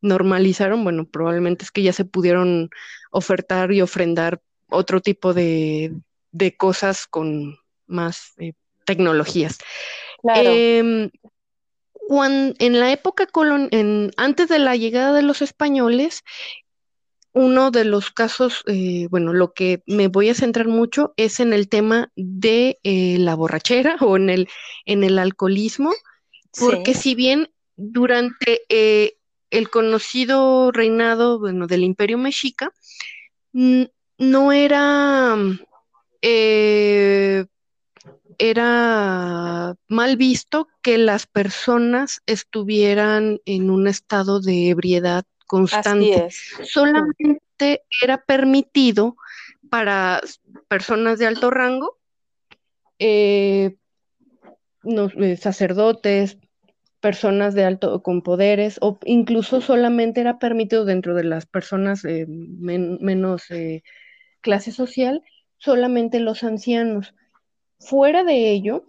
normalizaron, 0.00 0.82
bueno, 0.82 1.06
probablemente 1.06 1.64
es 1.64 1.70
que 1.70 1.82
ya 1.82 1.92
se 1.92 2.04
pudieron 2.04 2.70
ofertar 3.12 3.72
y 3.72 3.80
ofrendar 3.82 4.40
otro 4.68 5.00
tipo 5.00 5.34
de, 5.34 5.94
cosas 6.58 7.06
con 7.06 7.56
más 7.86 8.34
eh, 8.38 8.52
tecnologías. 8.84 9.58
Em, 10.34 11.10
en 12.58 12.80
la 12.80 12.92
época 12.92 13.26
colon 13.26 13.68
en, 13.72 14.10
antes 14.16 14.48
de 14.48 14.58
la 14.58 14.76
llegada 14.76 15.12
de 15.12 15.22
los 15.22 15.42
españoles, 15.42 16.22
uno 17.36 17.70
de 17.70 17.84
los 17.84 18.10
casos, 18.10 18.62
eh, 18.66 19.08
bueno, 19.10 19.34
lo 19.34 19.52
que 19.52 19.82
me 19.86 20.08
voy 20.08 20.30
a 20.30 20.34
centrar 20.34 20.68
mucho 20.68 21.12
es 21.18 21.38
en 21.38 21.52
el 21.52 21.68
tema 21.68 22.10
de 22.16 22.78
eh, 22.82 23.18
la 23.18 23.34
borrachera 23.34 23.96
o 24.00 24.16
en 24.16 24.30
el, 24.30 24.48
en 24.86 25.04
el 25.04 25.18
alcoholismo, 25.18 25.92
porque 26.58 26.94
si 26.94 27.14
bien 27.14 27.50
durante 27.76 28.62
eh, 28.70 29.18
el 29.50 29.68
conocido 29.68 30.72
reinado, 30.72 31.38
bueno, 31.38 31.66
del 31.66 31.84
Imperio 31.84 32.16
Mexica, 32.16 32.72
no 33.52 34.52
era, 34.52 35.36
era 38.38 39.76
mal 39.88 40.16
visto 40.16 40.68
que 40.82 40.98
las 40.98 41.26
personas 41.26 42.22
estuvieran 42.26 43.40
en 43.44 43.70
un 43.70 43.86
estado 43.86 44.40
de 44.40 44.70
ebriedad 44.70 45.24
constante. 45.46 46.28
Solamente 46.64 47.82
era 48.02 48.18
permitido 48.24 49.16
para 49.70 50.20
personas 50.68 51.18
de 51.18 51.26
alto 51.26 51.50
rango, 51.50 51.98
eh, 52.98 53.76
eh, 54.84 55.36
sacerdotes, 55.36 56.38
personas 57.00 57.54
de 57.54 57.64
alto 57.64 58.02
con 58.02 58.22
poderes, 58.22 58.78
o 58.80 58.98
incluso 59.04 59.60
solamente 59.60 60.20
era 60.20 60.38
permitido 60.38 60.84
dentro 60.84 61.14
de 61.14 61.24
las 61.24 61.46
personas 61.46 62.04
eh, 62.04 62.26
menos 62.28 63.44
clase 64.40 64.72
social, 64.72 65.22
solamente 65.58 66.20
los 66.20 66.42
ancianos. 66.42 67.14
Fuera 67.78 68.24
de 68.24 68.50
ello, 68.50 68.86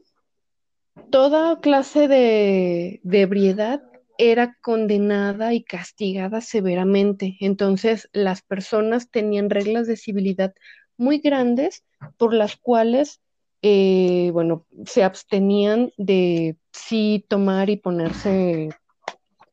toda 1.12 1.60
clase 1.60 2.08
de, 2.08 3.02
ebriedad 3.04 3.82
era 4.18 4.58
condenada 4.62 5.54
y 5.54 5.64
castigada 5.64 6.42
severamente. 6.42 7.38
Entonces, 7.40 8.10
las 8.14 8.42
personas 8.42 9.10
tenían 9.12 9.50
reglas 9.50 9.88
de 9.88 9.98
civilidad 9.98 10.54
muy 10.98 11.20
grandes 11.20 11.84
por 12.18 12.34
las 12.34 12.56
cuales, 12.58 13.22
eh, 13.62 14.32
bueno, 14.34 14.66
se 14.86 15.04
abstenían 15.04 15.92
de 15.98 16.58
sí 16.72 17.26
tomar 17.28 17.70
y 17.70 17.78
ponerse 17.78 18.70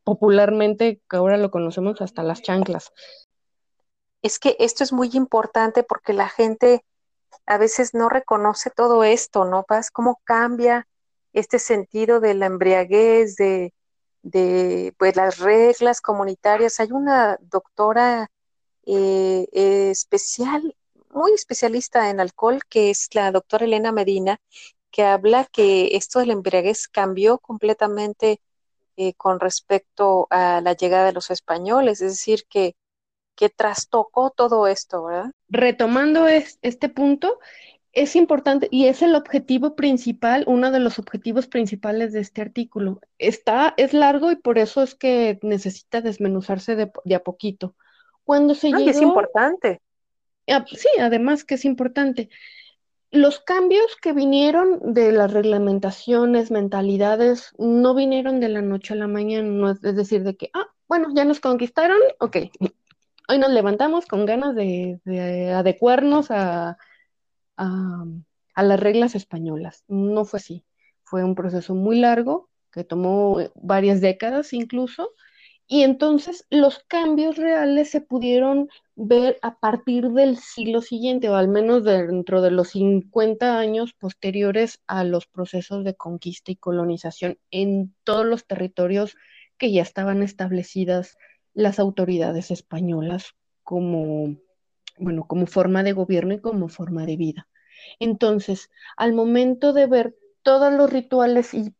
popularmente, 0.03 1.01
que 1.09 1.17
ahora 1.17 1.37
lo 1.37 1.51
conocemos 1.51 2.01
hasta 2.01 2.23
las 2.23 2.41
chanclas. 2.41 2.91
Es 4.21 4.39
que 4.39 4.55
esto 4.59 4.83
es 4.83 4.91
muy 4.91 5.09
importante 5.13 5.83
porque 5.83 6.13
la 6.13 6.29
gente 6.29 6.83
a 7.45 7.57
veces 7.57 7.93
no 7.93 8.09
reconoce 8.09 8.69
todo 8.69 9.03
esto, 9.03 9.45
¿no? 9.45 9.63
Paz, 9.63 9.91
cómo 9.91 10.21
cambia 10.23 10.87
este 11.33 11.59
sentido 11.59 12.19
de 12.19 12.33
la 12.33 12.47
embriaguez, 12.47 13.35
de, 13.35 13.73
de 14.23 14.93
pues, 14.97 15.15
las 15.15 15.39
reglas 15.39 16.01
comunitarias. 16.01 16.79
Hay 16.79 16.91
una 16.91 17.37
doctora 17.41 18.29
eh, 18.85 19.47
especial, 19.51 20.75
muy 21.11 21.33
especialista 21.33 22.09
en 22.09 22.19
alcohol, 22.19 22.61
que 22.69 22.89
es 22.89 23.09
la 23.13 23.31
doctora 23.31 23.65
Elena 23.65 23.91
Medina, 23.91 24.39
que 24.91 25.03
habla 25.03 25.45
que 25.45 25.95
esto 25.95 26.19
del 26.19 26.31
embriaguez 26.31 26.87
cambió 26.87 27.37
completamente 27.37 28.41
eh, 28.97 29.13
con 29.15 29.39
respecto 29.39 30.27
a 30.29 30.61
la 30.61 30.73
llegada 30.73 31.05
de 31.07 31.13
los 31.13 31.31
españoles, 31.31 32.01
es 32.01 32.13
decir, 32.13 32.45
que, 32.49 32.75
que 33.35 33.49
trastocó 33.49 34.31
todo 34.31 34.67
esto, 34.67 35.05
¿verdad? 35.05 35.31
Retomando 35.49 36.27
este 36.27 36.89
punto, 36.89 37.39
es 37.95 38.17
importante 38.17 38.67
y 38.71 38.87
es 38.87 39.01
el 39.01 39.15
objetivo 39.15 39.75
principal, 39.75 40.43
uno 40.47 40.69
de 40.69 40.81
los 40.81 40.99
objetivos 40.99 41.47
principales 41.47 42.11
de 42.11 42.19
este 42.19 42.41
artículo. 42.41 42.99
Está, 43.17 43.73
es 43.77 43.93
largo 43.93 44.31
y 44.31 44.35
por 44.35 44.57
eso 44.59 44.83
es 44.83 44.95
que 44.95 45.39
necesita 45.41 46.01
desmenuzarse 46.01 46.75
de, 46.75 47.15
a 47.15 47.19
poquito. 47.19 47.73
Cuando 48.25 48.53
se 48.53 48.67
llegó... 48.67 48.89
es 48.89 49.01
importante. 49.01 49.81
Ah, 50.47 50.65
sí, 50.67 50.89
además 50.99 51.45
que 51.45 51.55
es 51.55 51.63
importante. 51.63 52.29
Los 53.11 53.39
cambios 53.39 53.95
que 54.01 54.11
vinieron 54.11 54.93
de 54.93 55.13
las 55.13 55.31
reglamentaciones, 55.31 56.51
mentalidades, 56.51 57.53
no 57.57 57.95
vinieron 57.95 58.41
de 58.41 58.49
la 58.49 58.61
noche 58.61 58.93
a 58.93 58.97
la 58.97 59.07
mañana, 59.07 59.77
es 59.81 59.95
decir, 59.95 60.23
de 60.23 60.35
que, 60.35 60.49
ah, 60.53 60.67
bueno, 60.89 61.07
ya 61.15 61.23
nos 61.23 61.39
conquistaron, 61.39 61.97
ok, 62.19 62.37
hoy 63.27 63.37
nos 63.39 63.51
levantamos 63.51 64.05
con 64.05 64.25
ganas 64.25 64.55
de, 64.55 64.99
adecuarnos 65.55 66.31
a, 66.31 66.77
a, 67.57 68.63
las 68.63 68.79
reglas 68.79 69.15
españolas. 69.15 69.83
No 69.87 70.25
fue 70.25 70.37
así, 70.39 70.65
fue 71.03 71.23
un 71.23 71.35
proceso 71.35 71.75
muy 71.75 71.99
largo 71.99 72.49
que 72.71 72.83
tomó 72.83 73.37
varias 73.55 74.01
décadas 74.01 74.53
incluso, 74.53 75.11
y 75.67 75.81
entonces 75.81 76.45
los 76.51 76.79
cambios 76.87 77.37
reales 77.37 77.89
se 77.89 78.01
pudieron 78.01 78.69
ver 78.95 79.39
a 79.41 79.59
partir 79.59 80.09
del 80.09 80.37
siglo 80.37 80.81
siguiente, 80.81 81.29
o 81.29 81.35
al 81.35 81.47
menos 81.47 81.83
dentro 81.83 82.41
de 82.41 82.51
los 82.51 82.69
50 82.69 83.57
años 83.57 83.93
posteriores 83.93 84.83
a 84.85 85.03
los 85.03 85.25
procesos 85.25 85.83
de 85.83 85.95
conquista 85.95 86.51
y 86.51 86.57
colonización 86.57 87.39
en 87.49 87.95
todos 88.03 88.25
los 88.25 88.45
territorios 88.45 89.15
que 89.57 89.71
ya 89.71 89.81
estaban 89.81 90.21
establecidas 90.21 91.17
las 91.55 91.79
autoridades 91.79 92.51
españolas 92.51 93.33
como, 93.63 94.35
bueno, 94.99 95.25
como 95.25 95.47
forma 95.47 95.81
de 95.81 95.93
gobierno 95.93 96.35
y 96.35 96.39
como 96.39 96.69
forma 96.69 97.07
de 97.07 97.17
vida. 97.17 97.47
Entonces, 97.99 98.69
al 98.97 99.13
momento 99.13 99.73
de 99.73 99.87
ver 99.87 100.15
todos 100.43 100.71
los 100.71 100.91
rituales 100.91 101.53
y, 101.53 101.73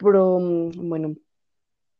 bueno, 0.00 1.16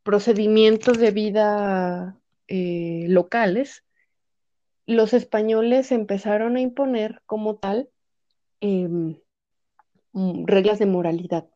procedimientos 0.03 0.97
de 0.97 1.11
vida 1.11 2.17
eh, 2.47 3.05
locales, 3.09 3.83
los 4.85 5.13
españoles 5.13 5.91
empezaron 5.91 6.55
a 6.55 6.61
imponer 6.61 7.21
como 7.25 7.57
tal 7.57 7.89
em, 8.61 9.17
reglas 10.13 10.79
de 10.79 10.85
moralidad. 10.85 11.49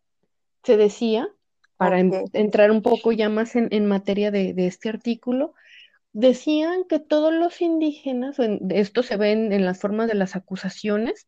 Se 0.63 0.77
decía, 0.77 1.29
para 1.77 1.99
entrar 1.99 2.71
un 2.71 2.81
poco 2.81 3.11
ya 3.11 3.29
más 3.29 3.55
en, 3.55 3.85
materia 3.85 4.31
de, 4.31 4.53
este 4.57 4.89
artículo, 4.89 5.53
decían 6.11 6.85
que 6.87 6.99
todos 6.99 7.33
los 7.33 7.61
indígenas, 7.61 8.37
esto 8.69 9.03
se 9.03 9.17
ve 9.17 9.31
en, 9.31 9.65
las 9.65 9.79
formas 9.79 10.07
de 10.07 10.15
las 10.15 10.35
acusaciones, 10.35 11.27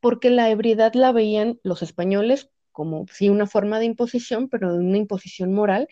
porque 0.00 0.30
la 0.30 0.50
ebriedad 0.50 0.92
la 0.94 1.12
veían 1.12 1.58
los 1.62 1.82
españoles 1.82 2.50
como 2.72 3.06
sí 3.10 3.30
una 3.30 3.46
forma 3.46 3.78
de 3.78 3.86
imposición, 3.86 4.50
pero 4.50 4.74
de 4.74 4.80
una 4.80 4.98
imposición 4.98 5.54
moral, 5.54 5.88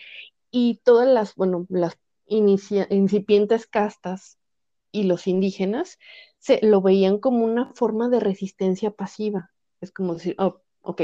y 0.50 0.80
todas 0.84 1.08
las, 1.08 1.34
bueno, 1.34 1.66
las 1.70 1.99
incipientes 2.26 3.66
castas 3.66 4.38
y 4.92 5.04
los 5.04 5.26
indígenas 5.26 5.99
se 6.38 6.61
lo 6.62 6.82
veían 6.82 7.18
como 7.18 7.44
una 7.44 7.73
forma 7.75 8.08
de 8.11 8.20
resistencia 8.20 8.90
pasiva. 8.90 9.50
Es 9.80 9.90
como 9.92 10.14
decir, 10.14 10.37
oh, 10.38 10.61
ok, 10.82 11.02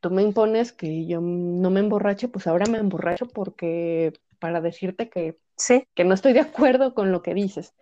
tú 0.00 0.10
me 0.10 0.22
impones 0.22 0.72
que 0.72 1.06
yo 1.06 1.20
no 1.20 1.70
me 1.70 1.80
emborrache, 1.80 2.28
pues 2.28 2.46
ahora 2.46 2.66
me 2.66 2.78
emborracho 2.78 3.26
porque 3.26 4.12
para 4.38 4.60
decirte 4.60 5.08
que, 5.08 5.38
que 5.94 6.04
no 6.04 6.14
estoy 6.14 6.32
de 6.32 6.40
acuerdo 6.40 6.94
con 6.94 7.12
lo 7.12 7.22
que 7.22 7.34
dices. 7.34 7.74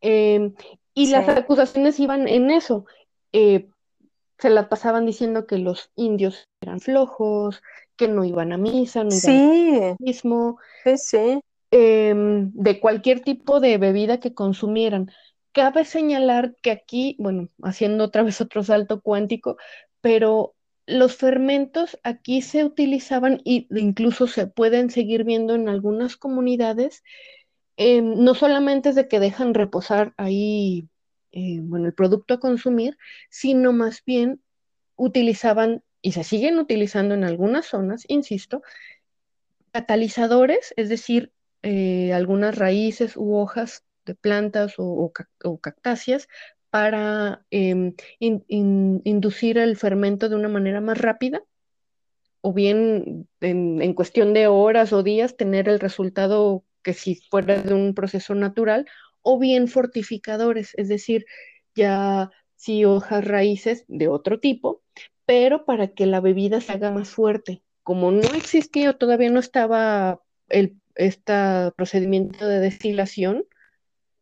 Em, 0.00 0.54
y 0.92 1.10
las 1.10 1.28
acusaciones 1.28 1.98
iban 1.98 2.28
en 2.28 2.50
eso. 2.50 2.86
Eh, 3.32 3.68
se 4.38 4.50
la 4.50 4.68
pasaban 4.68 5.06
diciendo 5.06 5.46
que 5.46 5.58
los 5.58 5.90
indios 5.96 6.48
eran 6.60 6.80
flojos, 6.80 7.62
que 7.96 8.08
no 8.08 8.24
iban 8.24 8.52
a 8.52 8.58
misa, 8.58 9.04
no 9.04 9.10
iban 9.10 9.20
sí. 9.20 9.94
mismo, 9.98 10.58
sí, 10.96 11.40
em, 11.70 12.50
de 12.52 12.80
cualquier 12.80 13.20
tipo 13.20 13.60
de 13.60 13.78
bebida 13.78 14.18
que 14.18 14.34
consumieran. 14.34 15.10
Cabe 15.52 15.84
señalar 15.84 16.56
que 16.62 16.72
aquí, 16.72 17.16
bueno, 17.20 17.48
haciendo 17.62 18.04
otra 18.04 18.24
vez 18.24 18.40
otro 18.40 18.64
salto 18.64 19.00
cuántico, 19.00 19.56
pero 20.00 20.54
los 20.86 21.16
fermentos 21.16 21.98
aquí 22.02 22.42
se 22.42 22.64
utilizaban 22.64 23.40
e 23.44 23.66
incluso 23.70 24.26
se 24.26 24.46
pueden 24.46 24.90
seguir 24.90 25.24
viendo 25.24 25.54
en 25.54 25.68
algunas 25.68 26.16
comunidades, 26.16 27.02
em, 27.76 28.22
no 28.22 28.34
solamente 28.34 28.90
es 28.90 28.94
de 28.94 29.08
que 29.08 29.20
dejan 29.20 29.54
reposar 29.54 30.14
ahí, 30.16 30.88
eh, 31.32 31.60
bueno, 31.62 31.86
el 31.86 31.94
producto 31.94 32.34
a 32.34 32.40
consumir, 32.40 32.98
sino 33.30 33.72
más 33.72 34.02
bien 34.04 34.42
utilizaban 34.96 35.82
y 36.02 36.12
se 36.12 36.24
siguen 36.24 36.58
utilizando 36.58 37.14
en 37.14 37.24
algunas 37.24 37.66
zonas, 37.66 38.04
insisto, 38.08 38.62
catalizadores, 39.72 40.74
es 40.76 40.88
decir, 40.88 41.32
eh, 41.62 42.12
algunas 42.12 42.56
raíces 42.56 43.16
u 43.16 43.34
hojas 43.36 43.84
de 44.04 44.14
plantas 44.14 44.74
o, 44.76 45.12
cactáceas 45.62 46.28
para 46.74 47.46
em, 47.50 47.94
inducir 48.18 49.58
el 49.58 49.76
fermento 49.76 50.28
de 50.28 50.34
una 50.34 50.48
manera 50.48 50.80
más 50.80 50.98
rápida 50.98 51.40
o 52.40 52.52
bien 52.52 53.28
en, 53.40 53.94
cuestión 53.94 54.34
de 54.34 54.48
horas 54.48 54.92
o 54.92 55.04
días 55.04 55.36
tener 55.36 55.68
el 55.68 55.78
resultado 55.78 56.64
que 56.82 56.92
si 56.92 57.14
fuera 57.30 57.62
de 57.62 57.74
un 57.74 57.94
proceso 57.94 58.34
natural, 58.34 58.86
o 59.22 59.38
bien 59.38 59.68
fortificadores, 59.68 60.72
es 60.74 60.88
decir, 60.88 61.26
ya 61.76 62.32
si 62.56 62.84
hojas 62.84 63.24
raíces 63.24 63.84
de 63.86 64.08
otro 64.08 64.40
tipo, 64.40 64.82
pero 65.26 65.64
para 65.66 65.94
que 65.94 66.06
la 66.06 66.20
bebida 66.20 66.60
se 66.60 66.72
haga 66.72 66.90
más 66.90 67.08
fuerte. 67.08 67.62
Como 67.84 68.10
no 68.10 68.34
existía 68.34 68.90
o 68.90 68.96
todavía 68.96 69.30
no 69.30 69.38
estaba 69.38 70.20
el 70.48 70.74
este 70.96 71.70
procedimiento 71.76 72.48
de 72.48 72.58
destilación, 72.58 73.44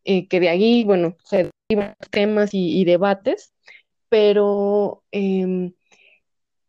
eh, 0.05 0.29
que 0.29 0.39
de 0.39 0.51
ahí, 0.51 0.85
bueno, 0.85 1.17
se 1.25 1.51
temas 2.11 2.51
y, 2.53 2.85
debates, 2.85 3.53
pero 4.09 5.03
em, 5.11 5.73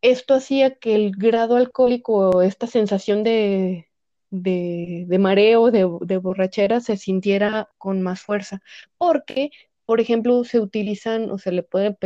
esto 0.02 0.34
hacía 0.34 0.74
que 0.74 0.94
el 0.94 1.12
grado 1.12 1.56
alcohólico, 1.56 2.42
esta 2.42 2.66
sensación 2.66 3.24
de, 3.24 3.88
de, 4.30 5.18
mareo, 5.18 5.70
de, 5.70 5.88
de, 6.00 6.16
borrachera, 6.18 6.80
se 6.80 6.96
sintiera 6.96 7.70
con 7.78 8.02
más 8.02 8.20
fuerza, 8.20 8.60
porque, 8.98 9.50
por 9.86 10.00
ejemplo, 10.00 10.44
se 10.44 10.60
utilizan 10.60 11.30
o 11.30 11.38
se 11.38 11.52
le 11.52 11.62
puede 11.62 11.96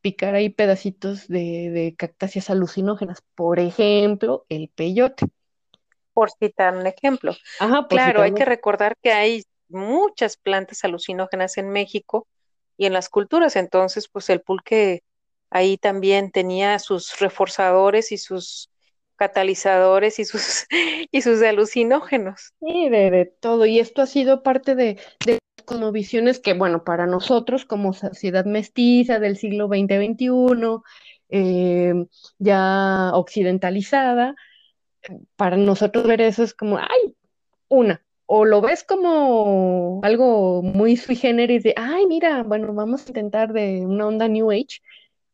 picar 0.00 0.34
ahí 0.34 0.50
pedacitos 0.50 1.28
de, 1.28 1.70
de 1.70 1.94
cactáceas 1.96 2.50
alucinógenas, 2.50 3.22
por 3.34 3.58
ejemplo, 3.58 4.44
el 4.48 4.68
peyote. 4.68 5.26
Por 6.12 6.30
citar 6.30 6.76
un 6.76 6.86
ejemplo. 6.86 7.34
Ajá, 7.58 7.86
claro, 7.88 8.22
hay 8.22 8.34
que 8.34 8.44
recordar 8.44 8.96
que 9.02 9.12
hay 9.12 9.44
muchas 9.68 10.36
plantas 10.36 10.84
alucinógenas 10.84 11.56
en 11.58 11.70
México 11.70 12.26
y 12.76 12.86
en 12.86 12.92
las 12.92 13.08
culturas, 13.08 13.56
entonces 13.56 14.08
pues 14.08 14.30
el 14.30 14.40
pulque 14.40 15.02
ahí 15.50 15.78
también 15.78 16.30
tenía 16.30 16.78
sus 16.78 17.18
reforzadores 17.20 18.12
y 18.12 18.18
sus 18.18 18.70
catalizadores 19.16 20.18
y 20.18 20.24
sus 20.24 20.66
y 21.10 21.22
sus 21.22 21.42
alucinógenos. 21.42 22.52
Sí, 22.60 22.88
de, 22.88 23.32
todo. 23.40 23.66
Y 23.66 23.78
esto 23.78 24.02
ha 24.02 24.06
sido 24.06 24.42
parte 24.42 24.74
de, 24.74 24.98
de 25.24 25.38
como 25.64 25.92
visiones 25.92 26.40
que, 26.40 26.54
bueno, 26.54 26.84
para 26.84 27.06
nosotros 27.06 27.64
como 27.64 27.92
sociedad 27.92 28.44
mestiza 28.44 29.18
del 29.18 29.36
siglo 29.36 29.68
XX-XXI, 29.68 30.82
eh, 31.30 31.94
ya 32.38 33.10
occidentalizada, 33.14 34.34
para 35.36 35.56
nosotros 35.56 36.06
ver 36.06 36.20
eso 36.20 36.42
es 36.42 36.54
como, 36.54 36.78
ay, 36.78 37.14
una, 37.68 38.04
o 38.26 38.44
lo 38.44 38.60
ves 38.60 38.84
como 38.84 40.00
algo 40.02 40.62
muy 40.62 40.96
sui 40.96 41.16
generis 41.16 41.62
de, 41.62 41.74
ay, 41.76 42.06
mira, 42.06 42.42
bueno, 42.42 42.72
vamos 42.72 43.04
a 43.04 43.08
intentar 43.08 43.52
de 43.52 43.84
una 43.84 44.06
onda 44.06 44.28
New 44.28 44.50
Age, 44.50 44.80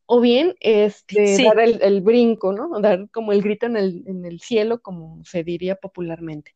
o 0.06 0.20
bien 0.20 0.56
es 0.58 1.06
de 1.06 1.44
dar 1.44 1.60
el, 1.60 2.00
brinco, 2.00 2.52
¿no? 2.52 2.80
Dar 2.80 3.08
como 3.10 3.32
el 3.32 3.42
grito 3.42 3.66
en 3.66 3.76
el, 3.76 4.02
en 4.06 4.24
el 4.24 4.40
cielo, 4.40 4.80
como 4.80 5.22
se 5.24 5.44
diría 5.44 5.76
popularmente. 5.76 6.52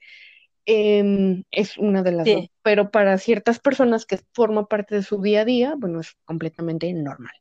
Em, 0.66 1.44
es 1.50 1.76
una 1.76 2.02
de 2.02 2.12
las 2.12 2.26
dos, 2.26 2.46
pero 2.62 2.90
para 2.90 3.16
ciertas 3.18 3.60
personas 3.60 4.06
que 4.06 4.18
forman 4.32 4.66
parte 4.66 4.96
de 4.96 5.02
su 5.02 5.20
día 5.20 5.42
a 5.42 5.44
día, 5.44 5.74
bueno, 5.76 6.00
es 6.00 6.16
completamente 6.24 6.92
normal. 6.92 7.34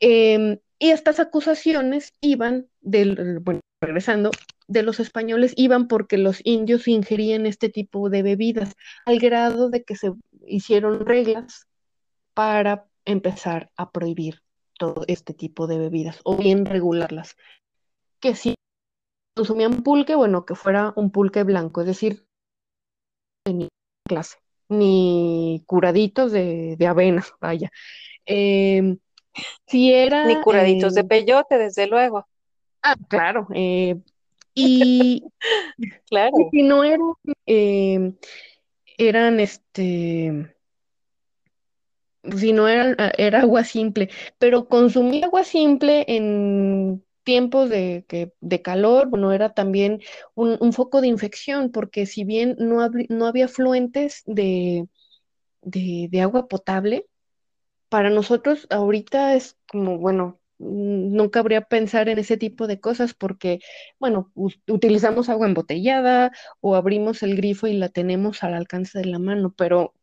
Em, 0.00 0.58
y 0.78 0.90
estas 0.90 1.20
acusaciones 1.20 2.14
iban 2.20 2.66
del, 2.80 3.38
bueno, 3.40 3.60
regresando, 3.80 4.30
de 4.68 4.82
los 4.82 5.00
españoles 5.00 5.52
iban 5.56 5.88
porque 5.88 6.18
los 6.18 6.40
indios 6.44 6.88
ingerían 6.88 7.46
este 7.46 7.68
tipo 7.68 8.10
de 8.10 8.22
bebidas, 8.22 8.74
al 9.04 9.18
grado 9.18 9.70
de 9.70 9.84
que 9.84 9.96
se 9.96 10.12
hicieron 10.46 11.06
reglas 11.06 11.66
para 12.34 12.86
empezar 13.04 13.70
a 13.76 13.90
prohibir 13.90 14.42
todo 14.78 15.04
este 15.06 15.34
tipo 15.34 15.66
de 15.66 15.78
bebidas 15.78 16.20
o 16.24 16.36
bien 16.36 16.66
regularlas. 16.66 17.36
Que 18.20 18.34
si 18.34 18.54
consumían 19.34 19.82
pulque, 19.82 20.14
bueno, 20.14 20.44
que 20.44 20.54
fuera 20.54 20.92
un 20.96 21.10
pulque 21.10 21.44
blanco, 21.44 21.82
es 21.82 21.86
decir, 21.86 22.26
ni 23.44 23.68
clase, 24.06 24.38
ni 24.68 25.62
curaditos 25.66 26.32
de, 26.32 26.76
avena, 26.88 27.24
vaya. 27.40 27.70
Em, 28.24 28.98
si 29.66 29.92
era... 29.92 30.26
Ni 30.26 30.40
curaditos 30.40 30.94
de 30.94 31.02
eh, 31.02 31.04
peyote, 31.04 31.58
desde 31.58 31.86
luego. 31.86 32.26
Ah, 32.82 32.96
claro. 33.08 33.46
Eh, 33.54 34.00
y, 34.56 35.22
claro. 36.08 36.36
si 36.50 36.62
no 36.62 36.82
era 36.82 37.04
em, 37.46 38.16
eran 38.98 39.38
este, 39.38 40.52
si 42.36 42.52
no 42.52 42.66
era, 42.66 43.12
era 43.18 43.42
agua 43.42 43.64
simple, 43.64 44.10
pero 44.38 44.68
consumir 44.68 45.24
agua 45.24 45.44
simple 45.44 46.04
en 46.08 47.04
tiempos 47.22 47.68
de, 47.68 48.04
que, 48.08 48.32
de 48.40 48.62
calor, 48.62 49.08
bueno, 49.08 49.32
era 49.32 49.52
también 49.52 50.00
un, 50.34 50.72
foco 50.72 51.00
de 51.00 51.08
infección, 51.08 51.70
porque 51.72 52.06
si 52.06 52.24
bien 52.24 52.56
no, 52.58 52.88
no 53.08 53.26
había 53.26 53.48
fluentes 53.48 54.22
de, 54.26 54.88
de, 55.62 56.20
agua 56.20 56.46
potable, 56.46 57.06
para 57.88 58.10
nosotros 58.10 58.66
ahorita 58.70 59.34
es 59.34 59.56
como, 59.68 59.98
bueno, 59.98 60.38
nunca 60.58 61.40
habría 61.40 61.62
pensar 61.62 62.08
en 62.08 62.18
ese 62.18 62.36
tipo 62.36 62.66
de 62.66 62.80
cosas 62.80 63.14
porque, 63.14 63.60
bueno, 63.98 64.32
utilizamos 64.34 65.28
agua 65.28 65.46
embotellada 65.46 66.32
o 66.60 66.76
abrimos 66.76 67.22
el 67.22 67.36
grifo 67.36 67.66
y 67.66 67.74
la 67.74 67.88
tenemos 67.88 68.42
al 68.42 68.54
alcance 68.54 68.98
de 68.98 69.06
la 69.06 69.18
mano, 69.18 69.54
pero 69.56 69.94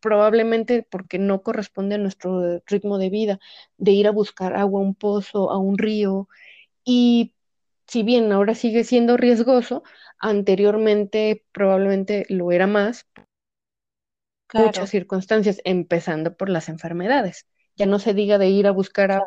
probablemente 0.00 0.86
porque 0.88 1.18
no 1.18 1.42
corresponde 1.42 1.96
a 1.96 1.98
nuestro 1.98 2.62
ritmo 2.66 2.98
de 2.98 3.10
vida, 3.10 3.40
de 3.78 3.92
ir 3.92 4.06
a 4.06 4.12
buscar 4.12 4.54
agua 4.54 4.80
a 4.80 4.84
un 4.84 4.94
pozo, 4.94 5.50
a 5.50 5.58
un 5.58 5.78
río. 5.78 6.28
Y 6.84 7.34
si 7.86 8.02
bien 8.02 8.30
ahora 8.32 8.54
sigue 8.54 8.84
siendo 8.84 9.16
riesgoso, 9.16 9.82
anteriormente 10.18 11.44
probablemente 11.52 12.26
lo 12.28 12.52
era 12.52 12.66
más. 12.66 13.06
Muchas 14.52 14.90
circunstancias, 14.90 15.60
empezando 15.64 16.36
por 16.36 16.48
las 16.48 16.68
enfermedades. 16.68 17.46
Ya 17.76 17.86
no 17.86 17.98
se 17.98 18.14
diga 18.14 18.38
de 18.38 18.48
ir 18.48 18.66
a 18.66 18.72
buscar 18.72 19.12
a, 19.12 19.22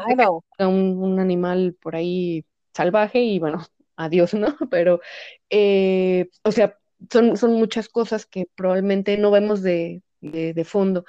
un, 0.68 1.20
animal 1.20 1.76
por 1.82 1.96
ahí 1.96 2.46
salvaje 2.74 3.22
y 3.22 3.40
bueno, 3.40 3.60
adiós, 3.96 4.34
¿no? 4.34 4.48
Pero, 4.72 5.02
eh, 5.50 6.30
o 6.44 6.52
sea, 6.52 6.78
son, 7.12 7.38
son 7.38 7.54
muchas 7.54 7.90
cosas 7.90 8.26
que 8.26 8.48
probablemente 8.56 9.18
no 9.18 9.32
vemos 9.32 9.62
de, 9.62 10.02
de, 10.22 10.66
fondo. 10.66 11.06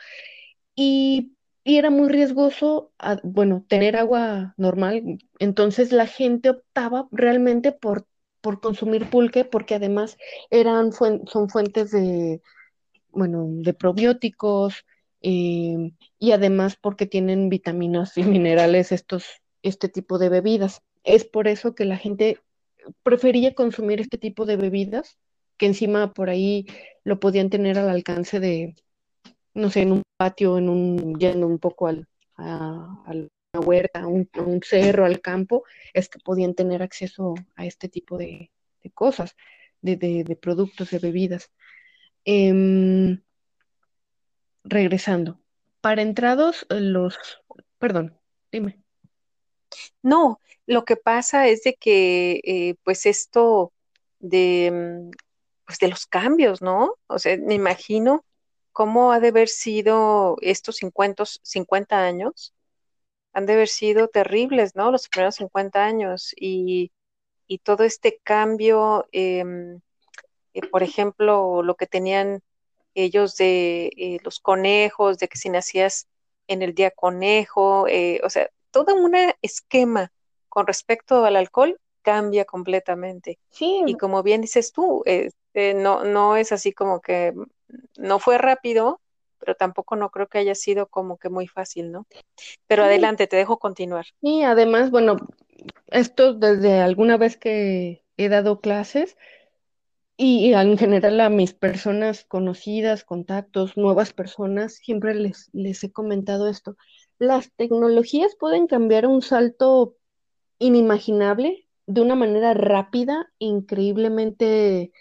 Y, 0.75 1.35
era 1.65 1.91
muy 1.91 2.09
riesgoso, 2.09 2.93
bueno, 3.25 3.65
tener 3.69 3.97
agua 3.97 4.55
normal. 4.57 5.19
Entonces 5.39 5.93
la 5.93 6.07
gente 6.07 6.49
optaba 6.49 7.09
realmente 7.13 7.73
por, 7.73 8.07
por 8.41 8.61
consumir 8.61 9.11
pulque 9.11 9.45
porque 9.45 9.75
además 9.75 10.17
eran 10.51 10.93
son 10.93 11.51
fuentes 11.51 11.91
de, 11.91 12.41
bueno, 13.11 13.47
de 13.51 13.75
probióticos 13.75 14.85
eh, 15.23 15.93
y 16.19 16.33
además 16.33 16.77
porque 16.81 17.07
tienen 17.07 17.49
vitaminas 17.49 18.17
y 18.17 18.23
minerales 18.23 18.93
estos, 18.93 19.27
este 19.63 19.89
tipo 19.89 20.19
de 20.19 20.29
bebidas. 20.29 20.83
Es 21.05 21.25
por 21.25 21.49
eso 21.49 21.75
que 21.75 21.85
la 21.85 21.97
gente 21.97 22.41
prefería 23.03 23.55
consumir 23.55 24.01
este 24.01 24.19
tipo 24.19 24.47
de 24.47 24.57
bebidas, 24.57 25.19
que 25.57 25.67
encima 25.67 26.13
por 26.13 26.31
ahí 26.31 26.67
lo 27.05 27.21
podían 27.21 27.51
tener 27.51 27.79
al 27.79 27.89
alcance 27.89 28.41
de, 28.41 28.77
no 29.55 29.71
sé, 29.71 29.83
en 29.83 29.93
un 29.93 30.03
patio, 30.17 30.59
en 30.59 30.69
un, 30.69 31.19
yendo 31.19 31.47
un 31.47 31.59
poco 31.59 31.89
al, 31.89 32.09
a, 32.37 33.03
una 33.53 33.67
huerta, 33.67 34.01
a 34.03 34.07
un, 34.07 34.29
cerro, 34.63 35.05
al 35.05 35.21
campo, 35.21 35.65
es 35.93 36.09
que 36.09 36.19
podían 36.21 36.55
tener 36.55 36.83
acceso 36.83 37.35
a 37.57 37.67
este 37.67 37.89
tipo 37.89 38.17
de, 38.17 38.51
cosas, 38.95 39.37
de, 39.83 40.39
productos, 40.41 40.91
de 40.91 40.99
bebidas. 40.99 41.51
Em, 42.25 43.21
regresando, 44.65 45.41
para 45.81 46.03
entrados, 46.03 46.67
los, 46.69 47.19
perdón, 47.79 48.19
dime. 48.53 48.83
No, 50.03 50.41
lo 50.67 50.85
que 50.85 50.97
pasa 50.97 51.49
es 51.49 51.63
de 51.63 51.75
que, 51.75 52.41
eh, 52.45 52.75
pues 52.85 53.07
esto 53.07 53.73
de, 54.19 54.71
mm, 54.73 55.11
pues 55.67 55.79
de 55.79 55.89
los 55.89 56.07
cambios, 56.07 56.63
¿no? 56.63 56.95
O 57.07 57.19
sea, 57.19 57.37
me 57.37 57.55
imagino 57.55 58.25
cómo 58.73 59.13
ha 59.13 59.21
de 59.21 59.29
haber 59.29 59.49
sido 59.49 60.37
estos 60.41 60.77
50, 60.77 61.25
50 61.43 61.99
años, 62.05 62.55
han 63.33 63.47
de 63.47 63.55
haber 63.55 63.69
sido 63.69 64.09
terribles, 64.09 64.77
¿no? 64.77 64.91
Los 64.91 65.09
primeros 65.09 65.37
50 65.37 65.85
años 65.85 66.35
y, 66.37 66.93
todo 67.65 67.85
este 67.85 68.21
cambio, 68.25 69.09
em, 69.13 69.81
eh, 70.55 70.67
por 70.71 70.83
ejemplo, 70.83 71.63
lo 71.63 71.77
que 71.77 71.87
tenían 71.87 72.43
ellos 73.05 73.37
de 73.37 73.91
eh, 73.97 74.19
los 74.23 74.41
conejos, 74.41 75.19
de 75.19 75.29
que 75.29 75.39
si 75.39 75.49
nacías 75.49 76.07
en 76.47 76.63
el 76.63 76.75
día 76.75 76.91
conejo, 76.91 77.87
eh, 77.89 78.21
o 78.25 78.31
sea, 78.31 78.49
todo 78.71 78.95
un 78.95 79.15
esquema 79.43 80.13
con 80.49 80.67
respecto 80.67 81.25
al 81.25 81.37
alcohol 81.37 81.79
cambia 82.03 82.45
completamente. 82.45 83.39
Sí. 83.51 83.83
Y 83.87 83.97
como 83.97 84.23
bien 84.23 84.41
dices 84.41 84.73
tú, 84.73 85.05
no, 85.55 86.05
no 86.05 86.37
es 86.37 86.53
así 86.53 86.73
como 86.73 87.01
que 87.01 87.35
no 87.99 88.19
fue 88.19 88.39
rápido, 88.39 89.01
pero 89.39 89.55
tampoco 89.55 89.97
no 89.97 90.11
creo 90.11 90.27
que 90.27 90.39
haya 90.39 90.55
sido 90.55 90.87
como 90.87 91.17
que 91.17 91.29
muy 91.29 91.47
fácil, 91.47 91.93
¿no? 91.93 92.07
Pero 92.67 92.85
adelante, 92.85 93.27
te 93.27 93.37
dejo 93.37 93.59
continuar. 93.59 94.07
Y 94.21 94.43
además, 94.43 94.91
bueno, 94.91 95.17
esto 95.89 96.35
desde 96.35 96.81
alguna 96.81 97.17
vez 97.17 97.37
que 97.37 98.03
he 98.17 98.29
dado 98.29 98.61
clases 98.61 99.17
y, 100.21 100.53
en 100.53 100.77
general 100.77 101.21
a 101.21 101.31
mis 101.31 101.55
personas 101.55 102.25
conocidas, 102.25 103.05
contactos, 103.05 103.77
nuevas 103.77 104.13
personas, 104.13 104.75
siempre 104.75 105.15
les, 105.15 105.49
les 105.53 105.83
he 105.85 105.93
comentado 105.93 106.49
esto. 106.49 106.77
Las 107.19 107.53
tecnologías 107.53 108.35
pueden 108.35 108.67
cambiar 108.67 109.07
un 109.07 109.23
salto 109.23 109.97
inimaginable 110.59 111.69
de 111.87 112.01
una 112.01 112.17
manera 112.17 112.53
rápida, 112.53 113.31
increíblemente 113.39 114.93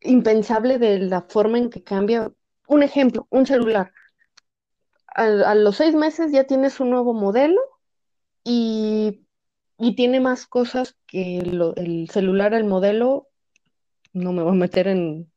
impensable 0.00 0.78
de 0.78 1.00
la 1.00 1.22
forma 1.22 1.58
en 1.58 1.68
que 1.68 1.82
cambia. 1.82 2.32
Un 2.68 2.84
ejemplo, 2.84 3.26
un 3.30 3.44
celular. 3.44 3.92
A, 5.16 5.56
los 5.56 5.76
seis 5.76 5.96
meses 5.96 6.30
ya 6.30 6.44
tienes 6.44 6.78
un 6.78 6.90
nuevo 6.90 7.12
modelo 7.12 7.60
y, 8.44 9.24
tiene 9.96 10.20
más 10.20 10.46
cosas 10.46 10.96
que 11.08 11.38
el 11.38 12.08
celular, 12.12 12.54
el 12.54 12.64
modelo. 12.64 13.28
No 14.18 14.32
me 14.32 14.42
voy 14.42 14.52
a 14.52 14.54
meter 14.54 14.88
en, 14.88 15.30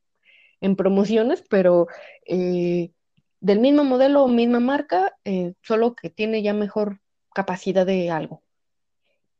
promociones, 0.76 1.42
pero 1.48 1.86
eh, 2.26 2.92
del 3.40 3.60
mismo 3.60 3.84
modelo 3.84 4.22
o 4.22 4.28
misma 4.28 4.60
marca, 4.60 5.16
eh, 5.24 5.54
solo 5.62 5.94
que 5.94 6.10
tiene 6.10 6.42
ya 6.42 6.54
mejor 6.54 7.00
capacidad 7.34 7.84
de 7.84 8.10
algo. 8.10 8.42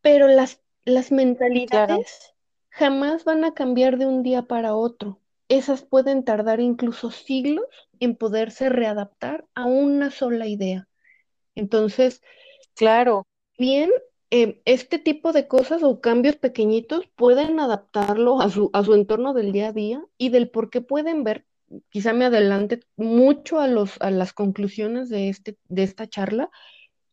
Pero 0.00 0.26
las, 0.26 0.60
las 0.84 1.12
mentalidades 1.12 2.34
jamás 2.70 3.24
van 3.24 3.44
a 3.44 3.54
cambiar 3.54 3.98
de 3.98 4.06
un 4.06 4.22
día 4.22 4.42
para 4.42 4.74
otro. 4.74 5.20
Esas 5.48 5.82
pueden 5.82 6.24
tardar 6.24 6.60
incluso 6.60 7.10
siglos 7.10 7.66
en 8.00 8.16
poderse 8.16 8.68
readaptar 8.68 9.44
a 9.54 9.66
una 9.66 10.10
sola 10.10 10.46
idea. 10.46 10.88
Entonces, 11.54 12.22
claro, 12.74 13.26
bien, 13.58 13.90
eh, 14.34 14.62
este 14.64 14.98
tipo 14.98 15.32
de 15.32 15.46
cosas 15.46 15.82
o 15.82 16.00
cambios 16.00 16.36
pequeñitos 16.36 17.06
pueden 17.16 17.60
adaptarlo 17.60 18.40
a 18.40 18.48
su, 18.48 18.70
a 18.72 18.82
su 18.82 18.94
entorno 18.94 19.34
del 19.34 19.52
día 19.52 19.68
a 19.68 19.72
día 19.72 20.02
y 20.16 20.30
del 20.30 20.48
por 20.48 20.70
qué 20.70 20.80
pueden 20.80 21.22
ver, 21.22 21.44
quizá 21.90 22.14
me 22.14 22.24
adelante 22.24 22.80
mucho 22.96 23.60
a, 23.60 23.68
los, 23.68 24.00
a 24.00 24.10
las 24.10 24.32
conclusiones 24.32 25.10
de, 25.10 25.28
este, 25.28 25.58
de 25.68 25.82
esta 25.82 26.08
charla, 26.08 26.50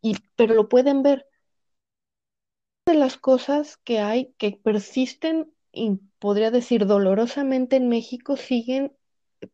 y, 0.01 0.15
pero 0.37 0.53
lo 0.53 0.69
pueden 0.69 1.03
ver. 1.03 1.25
De 2.85 2.93
las 2.93 3.17
cosas 3.17 3.75
que 3.75 3.99
hay 3.99 4.33
que 4.37 4.57
persisten 4.63 5.51
y 5.73 5.99
podría 6.19 6.51
decir 6.51 6.85
dolorosamente 6.85 7.75
en 7.75 7.89
México 7.89 8.37
siguen 8.37 8.93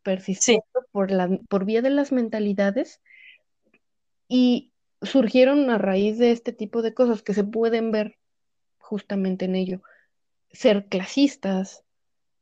persistiendo 0.03 0.85
por, 0.91 1.09
la, 1.09 1.39
por 1.49 1.65
vía 1.65 1.81
de 1.81 1.89
las 1.89 2.11
mentalidades 2.11 3.01
y 4.27 4.71
surgieron 5.01 5.69
a 5.69 5.77
raíz 5.77 6.17
de 6.17 6.31
este 6.31 6.53
tipo 6.53 6.81
de 6.81 6.93
cosas 6.93 7.21
que 7.21 7.33
se 7.33 7.43
pueden 7.43 7.91
ver 7.91 8.17
justamente 8.77 9.45
en 9.45 9.55
ello. 9.55 9.81
Ser 10.51 10.87
clasistas, 10.87 11.83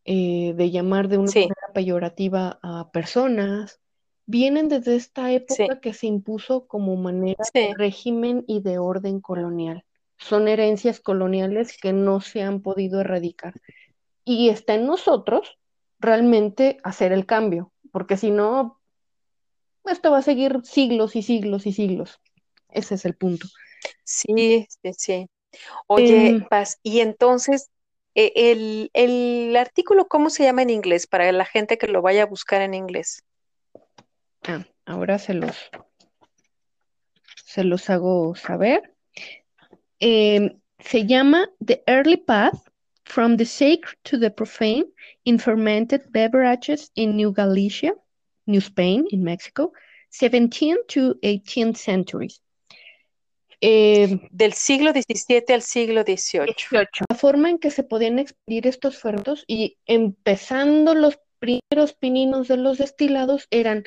eh, 0.05 0.53
de 0.55 0.71
llamar 0.71 1.07
de 1.07 1.17
una 1.17 1.31
manera 1.33 1.73
peyorativa 1.73 2.59
a 2.61 2.91
personas, 2.91 3.79
vienen 4.25 4.69
desde 4.69 4.95
esta 4.95 5.31
época 5.31 5.79
que 5.81 5.93
se 5.93 6.07
impuso 6.07 6.67
como 6.67 6.95
manera 6.95 7.43
de 7.53 7.73
régimen 7.77 8.43
y 8.47 8.61
de 8.61 8.77
orden 8.77 9.19
colonial 9.19 9.83
son 10.23 10.47
herencias 10.47 10.99
coloniales 10.99 11.77
que 11.77 11.93
no 11.93 12.21
se 12.21 12.41
han 12.41 12.61
podido 12.61 13.01
erradicar. 13.01 13.53
Y 14.23 14.49
está 14.49 14.75
en 14.75 14.85
nosotros 14.85 15.59
realmente 15.99 16.77
hacer 16.83 17.11
el 17.11 17.25
cambio, 17.25 17.71
porque 17.91 18.17
si 18.17 18.31
no, 18.31 18.79
esto 19.85 20.11
va 20.11 20.19
a 20.19 20.23
seguir 20.23 20.61
siglos 20.63 21.15
y 21.15 21.23
siglos 21.23 21.65
y 21.65 21.73
siglos. 21.73 22.21
Ese 22.73 22.95
es 22.95 23.05
el 23.05 23.15
punto. 23.15 23.47
Sí, 24.03 24.67
sí, 24.69 24.93
sí. 24.97 25.29
Oye, 25.87 26.29
em, 26.29 26.47
Paz, 26.47 26.79
y 26.83 26.99
entonces, 26.99 27.69
e, 28.15 28.31
el, 28.35 28.89
el, 28.93 29.55
artículo, 29.55 30.07
¿cómo 30.07 30.29
se 30.29 30.43
llama 30.43 30.63
en 30.63 30.69
inglés? 30.69 31.07
Para 31.07 31.31
la 31.31 31.45
gente 31.45 31.77
que 31.77 31.87
lo 31.87 32.01
vaya 32.01 32.23
a 32.23 32.27
buscar 32.27 32.61
en 32.61 32.73
inglés. 32.73 33.23
Ah, 34.43 34.65
ahora 34.85 35.19
se 35.19 35.33
los, 35.33 35.55
se 37.45 37.63
los 37.63 37.89
hago 37.89 38.35
saber. 38.35 38.93
Em, 39.99 40.59
se 40.79 41.05
llama 41.05 41.49
The 41.65 41.83
Early 41.87 42.17
Path 42.17 42.67
from 43.05 43.37
the 43.37 43.45
Sacred 43.45 43.97
to 44.03 44.19
the 44.19 44.31
Profane 44.31 44.85
in 45.23 45.39
Fermented 45.39 46.11
Beverages 46.11 46.91
in 46.95 47.15
New 47.15 47.31
Galicia, 47.31 47.93
New 48.47 48.59
Spain 48.59 49.05
in 49.11 49.23
Mexico, 49.23 49.71
17th 50.11 50.87
to 50.87 51.15
18th 51.23 51.77
centuries. 51.77 52.42
Eh, 53.65 54.19
Del 54.29 54.51
siglo 54.51 54.91
XVII 54.91 55.53
al 55.53 55.61
siglo 55.61 56.01
XVIII. 56.01 56.53
La 57.09 57.15
forma 57.15 57.49
en 57.49 57.59
que 57.59 57.71
se 57.71 57.83
podían 57.83 58.19
expedir 58.19 58.67
estos 58.67 58.97
fermentos 58.97 59.45
y 59.47 59.77
empezando 59.85 60.93
los 60.93 61.17
primeros 61.39 61.93
pininos 61.93 62.49
de 62.49 62.57
los 62.57 62.77
destilados 62.77 63.47
eran 63.51 63.85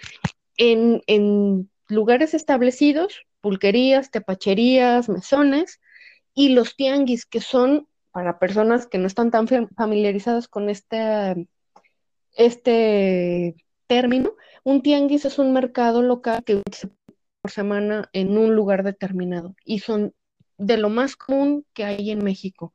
en, 0.56 1.02
en 1.06 1.70
lugares 1.88 2.32
establecidos, 2.32 3.26
pulquerías, 3.42 4.10
tepacherías, 4.10 5.10
mesones, 5.10 5.78
y 6.32 6.50
los 6.50 6.74
tianguis, 6.74 7.26
que 7.26 7.42
son 7.42 7.86
para 8.12 8.38
personas 8.38 8.86
que 8.86 8.96
no 8.96 9.06
están 9.06 9.30
tan 9.30 9.46
familiarizadas 9.76 10.48
con 10.48 10.70
este, 10.70 11.48
este 12.32 13.56
término, 13.86 14.32
un 14.64 14.80
tianguis 14.80 15.26
es 15.26 15.38
un 15.38 15.52
mercado 15.52 16.00
local 16.00 16.42
que 16.44 16.62
se 16.72 16.88
por 17.46 17.52
semana 17.52 18.10
en 18.12 18.36
un 18.38 18.56
lugar 18.56 18.82
determinado 18.82 19.54
y 19.64 19.78
son 19.78 20.12
de 20.58 20.78
lo 20.78 20.88
más 20.88 21.14
común 21.14 21.64
que 21.74 21.84
hay 21.84 22.10
en 22.10 22.24
México. 22.24 22.74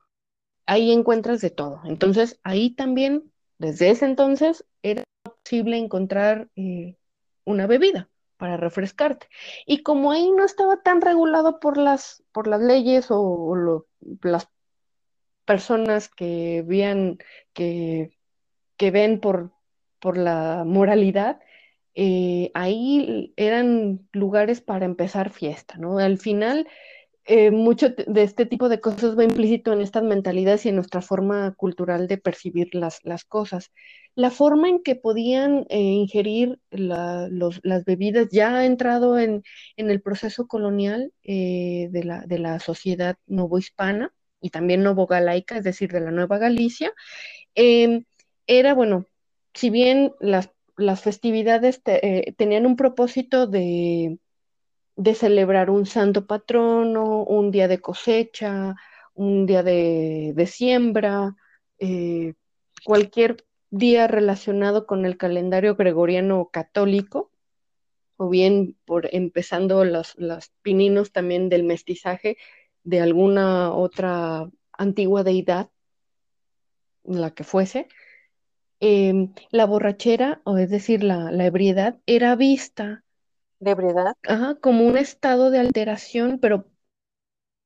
Ahí 0.65 0.93
encuentras 0.93 1.41
de 1.41 1.49
todo. 1.49 1.81
Entonces, 1.83 2.39
ahí 2.43 2.73
también, 2.73 3.33
desde 3.57 3.89
ese 3.89 4.05
entonces, 4.05 4.65
era 4.81 5.03
posible 5.23 5.77
encontrar 5.77 6.47
eh, 6.55 6.95
una 7.43 7.67
bebida 7.67 8.09
para 8.37 8.55
refrescarte. 8.55 9.27
Y 9.65 9.83
como 9.83 10.13
ahí 10.13 10.31
no 10.31 10.45
estaba 10.45 10.81
tan 10.81 11.01
regulado 11.01 11.59
por 11.59 11.75
las, 11.75 12.23
por 12.31 12.47
las 12.47 12.61
leyes 12.61 13.07
o, 13.09 13.85
las 14.21 14.47
personas 15.43 16.07
que 16.07 16.63
vean, 16.65 17.17
que, 17.51 18.17
que 18.77 18.89
ven 18.89 19.19
por, 19.19 19.51
por 19.99 20.15
la 20.15 20.63
moralidad, 20.65 21.41
eh, 21.95 22.51
ahí 22.53 23.33
eran 23.35 24.07
lugares 24.13 24.61
para 24.61 24.85
empezar 24.85 25.31
fiesta, 25.31 25.77
¿no? 25.77 25.99
Al 25.99 26.17
final, 26.17 26.67
eh, 27.25 27.51
mucho 27.51 27.89
de 27.89 28.23
este 28.23 28.45
tipo 28.45 28.69
de 28.69 28.79
cosas 28.79 29.17
va 29.17 29.23
implícito 29.23 29.73
en 29.73 29.81
estas 29.81 30.03
mentalidades 30.03 30.65
y 30.65 30.69
en 30.69 30.75
nuestra 30.75 31.01
forma 31.01 31.53
cultural 31.55 32.07
de 32.07 32.17
percibir 32.17 32.73
las, 32.73 32.99
las 33.03 33.25
cosas. 33.25 33.71
La 34.15 34.31
forma 34.31 34.69
en 34.69 34.83
que 34.83 34.95
podían 34.95 35.65
eh, 35.69 35.79
ingerir 35.79 36.59
las 36.71 37.85
bebidas 37.85 38.27
ya 38.31 38.57
ha 38.57 38.65
entrado 38.65 39.19
en, 39.19 39.43
el 39.77 40.01
proceso 40.01 40.47
colonial 40.47 41.13
de, 41.23 42.01
la, 42.03 42.25
de 42.25 42.39
la 42.39 42.59
sociedad 42.59 43.15
novohispana 43.27 44.13
y 44.41 44.49
también 44.49 44.83
novogalaica, 44.83 45.57
es 45.57 45.63
decir, 45.63 45.91
de 45.91 46.01
la 46.01 46.11
Nueva 46.11 46.37
Galicia. 46.39 46.91
Em, 47.55 48.05
era, 48.47 48.73
bueno, 48.73 49.05
si 49.53 49.69
bien 49.69 50.13
las 50.19 50.49
las 50.77 51.01
festividades 51.01 51.81
eh, 51.85 52.33
tenían 52.37 52.65
un 52.65 52.75
propósito 52.75 53.47
de, 53.47 54.19
celebrar 55.15 55.69
un 55.69 55.85
santo 55.85 56.25
patrono, 56.27 57.23
un 57.23 57.51
día 57.51 57.67
de 57.67 57.81
cosecha, 57.81 58.75
un 59.13 59.45
día 59.45 59.63
de, 59.63 60.47
siembra, 60.47 61.35
eh, 61.79 62.33
cualquier 62.83 63.45
día 63.69 64.07
relacionado 64.07 64.85
con 64.85 65.05
el 65.05 65.17
calendario 65.17 65.75
gregoriano 65.75 66.49
católico, 66.51 67.31
o 68.17 68.29
bien 68.29 68.77
por 68.85 69.09
empezando 69.13 69.83
los, 69.85 70.15
los 70.17 70.51
pininos 70.61 71.11
también 71.11 71.49
del 71.49 71.63
mestizaje 71.63 72.37
de 72.83 73.01
alguna 73.01 73.73
otra 73.73 74.49
antigua 74.73 75.23
deidad, 75.23 75.69
la 77.03 77.31
que 77.31 77.43
fuese, 77.43 77.87
Em, 78.83 79.31
la 79.51 79.65
borrachera, 79.67 80.41
o 80.43 80.57
es 80.57 80.71
decir, 80.71 81.03
la, 81.03 81.29
ebriedad, 81.45 81.99
era 82.07 82.35
vista 82.35 83.03
¿De 83.59 83.71
ebriedad? 83.71 84.15
como 84.59 84.87
un 84.87 84.97
estado 84.97 85.51
de 85.51 85.59
alteración, 85.59 86.39
pero 86.39 86.55
el 86.55 86.63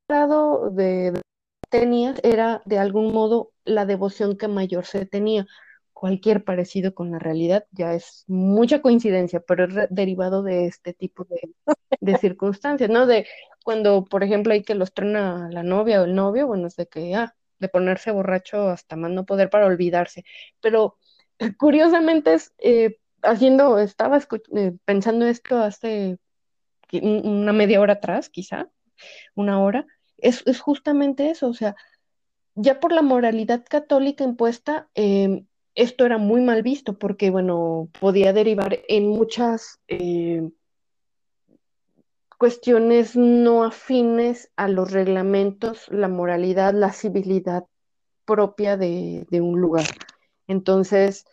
estado 0.03 0.71
de, 0.71 1.21
tenías 1.69 2.19
era 2.21 2.61
de 2.65 2.79
algún 2.79 3.13
modo 3.13 3.53
la 3.63 3.85
devoción 3.85 4.37
que 4.37 4.49
mayor 4.49 4.85
se 4.85 5.05
tenía. 5.05 5.47
Cualquier 5.93 6.43
parecido 6.43 6.93
con 6.93 7.11
la 7.11 7.19
realidad 7.19 7.65
ya 7.71 7.93
es 7.93 8.25
mucha 8.27 8.81
coincidencia, 8.81 9.39
pero 9.39 9.63
es 9.65 9.87
derivado 9.89 10.43
de 10.43 10.65
este 10.65 10.93
tipo 10.93 11.23
de, 11.23 11.49
de 12.01 12.17
circunstancias, 12.17 12.89
¿no? 12.89 13.05
De 13.05 13.25
cuando, 13.63 14.03
por 14.03 14.21
ejemplo, 14.21 14.51
hay 14.51 14.63
que 14.63 14.75
los 14.75 14.93
trena 14.93 15.47
la 15.49 15.63
novia 15.63 16.01
o 16.01 16.05
el 16.05 16.13
novio, 16.13 16.45
bueno, 16.47 16.67
es 16.67 16.75
de 16.75 16.87
que, 16.87 17.15
ah, 17.15 17.35
de 17.59 17.69
ponerse 17.69 18.11
borracho 18.11 18.67
hasta 18.67 18.97
más 18.97 19.11
no 19.11 19.25
poder 19.25 19.49
para 19.49 19.65
olvidarse. 19.65 20.25
Pero 20.59 20.97
curiosamente 21.57 22.33
es, 22.33 22.53
eh, 22.59 22.97
haciendo, 23.21 23.79
estaba 23.79 24.19
eh, 24.55 24.73
pensando 24.85 25.25
esto 25.25 25.57
hace 25.57 26.17
una 26.91 27.51
media 27.51 27.81
hora 27.81 27.93
atrás, 27.93 28.29
quizá, 28.29 28.69
una 29.35 29.61
hora, 29.61 29.85
es, 30.17 30.43
justamente 30.61 31.29
eso, 31.29 31.47
o 31.49 31.53
sea, 31.53 31.75
ya 32.55 32.79
por 32.79 32.93
la 32.93 33.01
moralidad 33.01 33.65
católica 33.67 34.23
impuesta, 34.23 34.89
em, 34.93 35.45
esto 35.73 36.05
era 36.05 36.17
muy 36.17 36.41
mal 36.41 36.63
visto 36.63 36.97
porque, 36.97 37.29
bueno, 37.31 37.89
podía 37.99 38.31
derivar 38.31 38.79
en 38.87 39.09
muchas 39.09 39.79
eh, 39.89 40.49
cuestiones 42.37 43.17
no 43.17 43.65
afines 43.65 44.51
a 44.55 44.69
los 44.69 44.91
reglamentos, 44.91 45.89
la 45.89 46.07
moralidad, 46.07 46.73
la 46.73 46.93
civilidad 46.93 47.65
propia 48.25 48.77
de 48.77 49.25
un 49.41 49.59
lugar. 49.59 49.85
Entonces, 50.47 51.25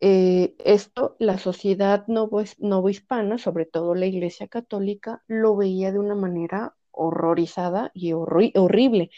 eh, 0.00 0.54
esto 0.64 1.16
la 1.18 1.38
sociedad 1.38 2.06
novohispana, 2.06 3.38
sobre 3.38 3.66
todo 3.66 3.94
la 3.94 4.06
Iglesia 4.06 4.48
Católica, 4.48 5.22
lo 5.26 5.56
veía 5.56 5.92
de 5.92 5.98
una 5.98 6.14
manera 6.14 6.74
horrorizada 6.90 7.90
y 7.94 8.12
horrible, 8.12 9.10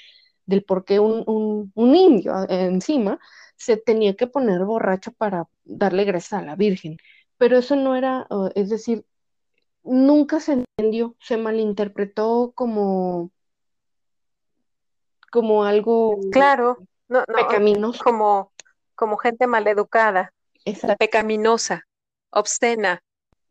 del 0.47 0.65
por 0.65 0.85
qué 0.85 1.01
un, 1.01 1.73
indio 1.77 2.35
encima 2.49 3.21
se 3.57 3.77
tenía 3.77 4.17
que 4.17 4.27
poner 4.27 4.65
borracho 4.65 5.12
para 5.12 5.49
darle 5.65 6.05
gracia 6.05 6.38
a 6.38 6.43
la 6.43 6.57
Virgen. 6.57 6.97
Pero 7.38 7.59
eso 7.59 7.77
no 7.77 7.97
era, 7.97 8.27
es 8.55 8.69
decir, 8.69 9.05
nunca 9.85 10.41
se 10.41 10.65
entendió, 10.79 11.17
se 11.21 11.37
malinterpretó 11.37 12.53
como, 12.55 13.31
como 15.31 15.65
algo 15.65 16.19
claro, 16.31 16.79
no, 17.09 17.25
pecaminoso. 17.25 18.03
Como 18.03 18.52
como 18.95 19.17
gente 19.17 19.47
maleducada, 19.47 20.33
pecaminosa, 20.99 21.87
obscena. 22.31 23.03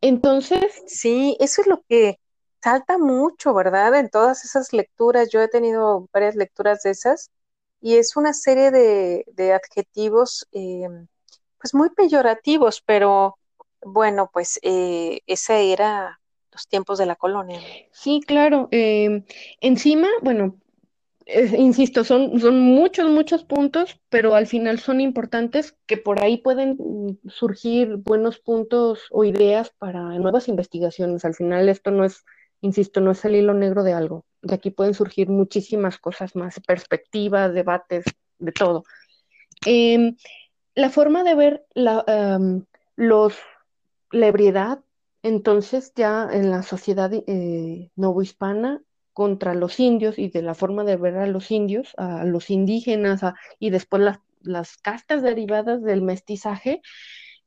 Entonces. 0.01 0.81
Sí, 0.87 1.37
eso 1.39 1.61
es 1.61 1.67
lo 1.67 1.83
que 1.87 2.17
salta 2.61 2.97
mucho, 2.97 3.53
¿verdad? 3.53 3.95
En 3.95 4.09
todas 4.09 4.45
esas 4.45 4.73
lecturas, 4.73 5.29
yo 5.29 5.41
he 5.41 5.47
tenido 5.47 6.07
varias 6.13 6.35
lecturas 6.35 6.83
de 6.83 6.91
esas, 6.91 7.31
y 7.81 7.95
es 7.95 8.15
una 8.15 8.33
serie 8.33 8.71
de, 8.71 9.53
adjetivos, 9.53 10.47
eh, 10.51 10.87
pues 11.59 11.73
muy 11.73 11.89
peyorativos, 11.89 12.81
pero 12.85 13.37
bueno, 13.83 14.29
pues 14.31 14.59
eh, 14.61 15.21
ese 15.25 15.73
era 15.73 16.19
los 16.51 16.67
tiempos 16.67 16.99
de 16.99 17.07
la 17.07 17.15
colonia. 17.15 17.59
Sí, 17.91 18.21
claro. 18.25 18.67
Eh, 18.71 19.23
encima, 19.61 20.07
bueno, 20.21 20.55
insisto, 21.57 22.03
son, 22.03 22.39
son 22.39 22.59
muchos, 22.59 23.09
muchos 23.09 23.43
puntos, 23.43 23.99
pero 24.09 24.35
al 24.35 24.47
final 24.47 24.79
son 24.79 25.01
importantes 25.01 25.75
que 25.85 25.97
por 25.97 26.21
ahí 26.21 26.37
pueden 26.37 27.19
surgir 27.27 27.97
buenos 27.97 28.39
puntos 28.39 29.05
o 29.11 29.23
ideas 29.23 29.71
para 29.77 30.01
nuevas 30.19 30.47
investigaciones. 30.47 31.25
Al 31.25 31.35
final 31.35 31.69
esto 31.69 31.91
no 31.91 32.05
es, 32.05 32.25
insisto, 32.61 33.01
no 33.01 33.11
es 33.11 33.23
el 33.25 33.35
hilo 33.35 33.53
negro 33.53 33.83
de 33.83 33.93
algo. 33.93 34.25
De 34.41 34.55
aquí 34.55 34.71
pueden 34.71 34.93
surgir 34.93 35.29
muchísimas 35.29 35.97
cosas 35.97 36.35
más, 36.35 36.59
perspectivas, 36.65 37.53
debates, 37.53 38.05
de 38.39 38.51
todo. 38.51 38.83
Em, 39.65 40.15
la 40.75 40.89
forma 40.89 41.23
de 41.23 41.35
ver 41.35 41.65
la, 41.73 42.03
los, 42.95 43.35
la 44.11 44.27
ebriedad, 44.27 44.83
entonces 45.23 45.93
ya 45.95 46.27
en 46.31 46.49
la 46.49 46.63
sociedad 46.63 47.11
eh, 47.13 47.91
novohispana 47.95 48.81
contra 49.13 49.53
los 49.53 49.79
indios 49.79 50.17
y 50.17 50.29
de 50.29 50.41
la 50.41 50.55
forma 50.55 50.83
de 50.83 50.97
ver 50.97 51.17
a 51.17 51.27
los 51.27 51.51
indios, 51.51 51.93
a 51.97 52.23
los 52.25 52.49
indígenas 52.49 53.21
y 53.59 53.69
después 53.69 54.03
las, 54.41 54.77
castas 54.77 55.21
derivadas 55.21 55.83
del 55.83 56.01
mestizaje, 56.01 56.81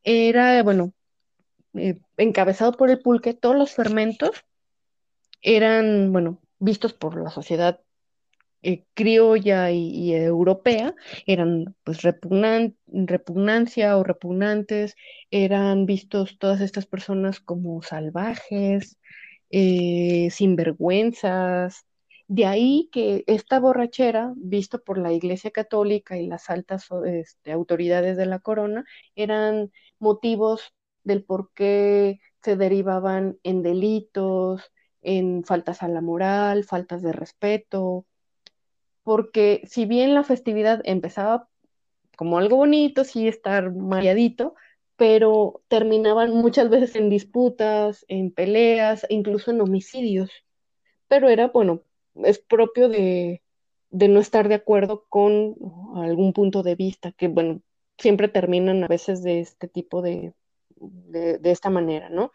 era, 0.03 0.63
bueno, 0.63 0.93
eh, 1.75 1.99
encabezado 2.17 2.73
por 2.73 2.91
el 2.91 3.01
pulque, 3.01 3.35
todos 3.35 3.57
los 3.57 3.73
fermentos 3.73 4.45
eran, 5.43 6.13
bueno, 6.13 6.41
vistos 6.59 6.93
por 6.93 7.21
la 7.21 7.31
sociedad 7.31 7.81
eh, 8.63 8.85
criolla 8.95 9.71
y, 9.73 10.15
europea, 10.15 10.95
eran 11.27 11.75
pues 11.85 12.01
repugnancia 12.03 13.99
o 13.99 14.05
repugnantes, 14.05 14.97
eran 15.31 15.85
vistos 15.85 16.39
todas 16.39 16.63
estas 16.63 16.87
personas 16.87 17.41
como 17.41 17.83
salvajes, 17.83 18.99
eh, 19.57 20.31
sinvergüenzas. 20.33 21.87
De 22.27 22.47
ahí 22.47 22.89
que 22.93 23.23
esta 23.29 23.61
borrachera, 23.61 24.33
visto 24.37 24.83
por 24.83 24.99
la 24.99 25.13
Iglesia 25.13 25.53
Católica 25.53 26.19
y 26.19 26.27
las 26.27 26.51
altas 26.51 26.89
este, 27.07 27.53
autoridades 27.53 28.17
de 28.17 28.27
la 28.27 28.41
corona, 28.41 28.85
eran 29.15 29.71
motivos 30.01 30.75
del 31.05 31.23
por 31.23 31.53
qué 31.55 32.19
se 32.43 32.57
derivaban 32.57 33.39
en 33.45 33.63
delitos, 33.63 34.73
en 35.03 35.45
faltas 35.45 35.85
a 35.85 35.89
la 35.89 36.01
moral, 36.01 36.65
faltas 36.65 37.03
de 37.03 37.13
respeto, 37.13 38.07
porque 39.05 39.63
si 39.67 39.87
bien 39.87 40.15
la 40.15 40.25
festividad 40.25 40.81
empezaba 40.85 41.49
como 42.17 42.39
algo 42.39 42.57
bonito, 42.57 43.05
sí 43.05 43.29
estar 43.29 43.73
mareadito, 43.73 44.57
pero 44.97 45.63
terminaban 45.69 46.33
muchas 46.35 46.71
veces 46.71 46.95
en 46.97 47.11
disputas, 47.11 48.05
en 48.09 48.31
peleas, 48.31 49.07
incluso 49.09 49.51
en 49.51 49.61
homicidios. 49.61 50.31
Pero 51.09 51.29
era, 51.29 51.49
bueno, 51.49 51.83
es 52.17 52.39
propio 52.39 52.89
de, 52.89 53.43
no 53.91 54.21
estar 54.21 54.49
de 54.49 54.55
acuerdo 54.55 55.07
con 55.09 55.57
algún 55.97 56.33
punto 56.33 56.63
de 56.63 56.75
vista, 56.77 57.13
que, 57.13 57.29
bueno, 57.29 57.61
siempre 57.99 58.29
terminan 58.29 58.85
a 58.85 58.89
veces 58.89 59.23
de 59.23 59.41
este 59.41 59.69
tipo 59.69 60.03
de, 60.03 60.35
de, 60.77 61.39
de 61.39 61.51
esta 61.51 61.71
manera, 61.71 62.09
¿no? 62.11 62.33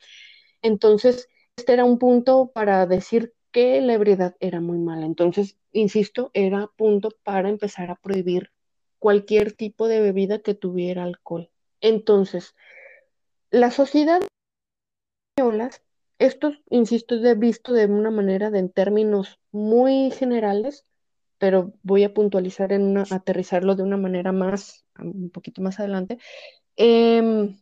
Entonces, 0.61 1.29
este 1.55 1.73
era 1.73 1.85
un 1.85 1.97
punto 1.99 2.51
para 2.53 2.85
decir 2.85 3.33
que 3.51 3.81
la 3.81 3.93
ebriedad 3.93 4.35
era 4.39 4.61
muy 4.61 4.77
mala. 4.77 5.05
Entonces, 5.05 5.57
insisto, 5.71 6.31
era 6.33 6.69
punto 6.77 7.11
para 7.23 7.49
empezar 7.49 7.91
a 7.91 7.95
prohibir 7.95 8.51
cualquier 8.99 9.53
tipo 9.53 9.87
de 9.87 10.01
bebida 10.01 10.39
que 10.39 10.53
tuviera 10.53 11.03
alcohol. 11.03 11.49
Entonces, 11.81 12.55
la 13.51 13.71
sociedad 13.71 14.21
españolas, 15.35 15.81
esto, 16.19 16.51
insisto, 16.69 17.15
he 17.15 17.35
visto 17.35 17.73
de 17.73 17.85
una 17.85 18.11
manera 18.11 18.51
de, 18.51 18.59
en 18.59 18.69
términos 18.69 19.39
muy 19.51 20.11
generales, 20.11 20.85
pero 21.37 21.73
voy 21.83 22.03
a 22.03 22.13
puntualizar 22.13 22.73
en 22.73 22.83
una, 22.83 23.05
aterrizarlo 23.09 23.75
de 23.75 23.83
una 23.83 23.97
manera 23.97 24.31
más, 24.31 24.85
un 24.99 25.29
poquito 25.29 25.61
más 25.61 25.79
adelante. 25.79 26.17
Eh, 26.75 27.55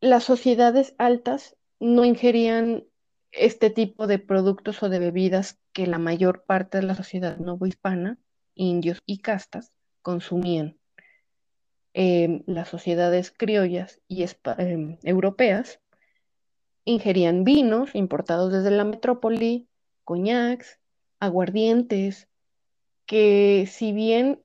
las 0.00 0.24
sociedades 0.24 0.94
altas 0.98 1.56
no 1.80 2.04
ingerían 2.04 2.84
este 3.30 3.70
tipo 3.70 4.06
de 4.06 4.18
productos 4.18 4.82
o 4.82 4.88
de 4.88 4.98
bebidas 4.98 5.58
que 5.72 5.86
la 5.86 5.98
mayor 5.98 6.44
parte 6.44 6.78
de 6.78 6.84
la 6.84 6.94
sociedad 6.94 7.38
novohispana, 7.38 8.18
indios 8.54 8.98
y 9.06 9.18
castas, 9.18 9.72
consumían. 10.02 10.81
Eh, 11.94 12.42
las 12.46 12.68
sociedades 12.68 13.30
criollas 13.30 14.00
y 14.08 14.22
eh, 14.22 14.98
europeas 15.02 15.80
ingerían 16.84 17.44
vinos 17.44 17.94
importados 17.94 18.52
desde 18.52 18.70
la 18.70 18.84
metrópoli, 18.84 19.68
coñacs, 20.04 20.80
aguardientes, 21.20 22.28
que 23.04 23.68
si 23.70 23.92
bien 23.92 24.42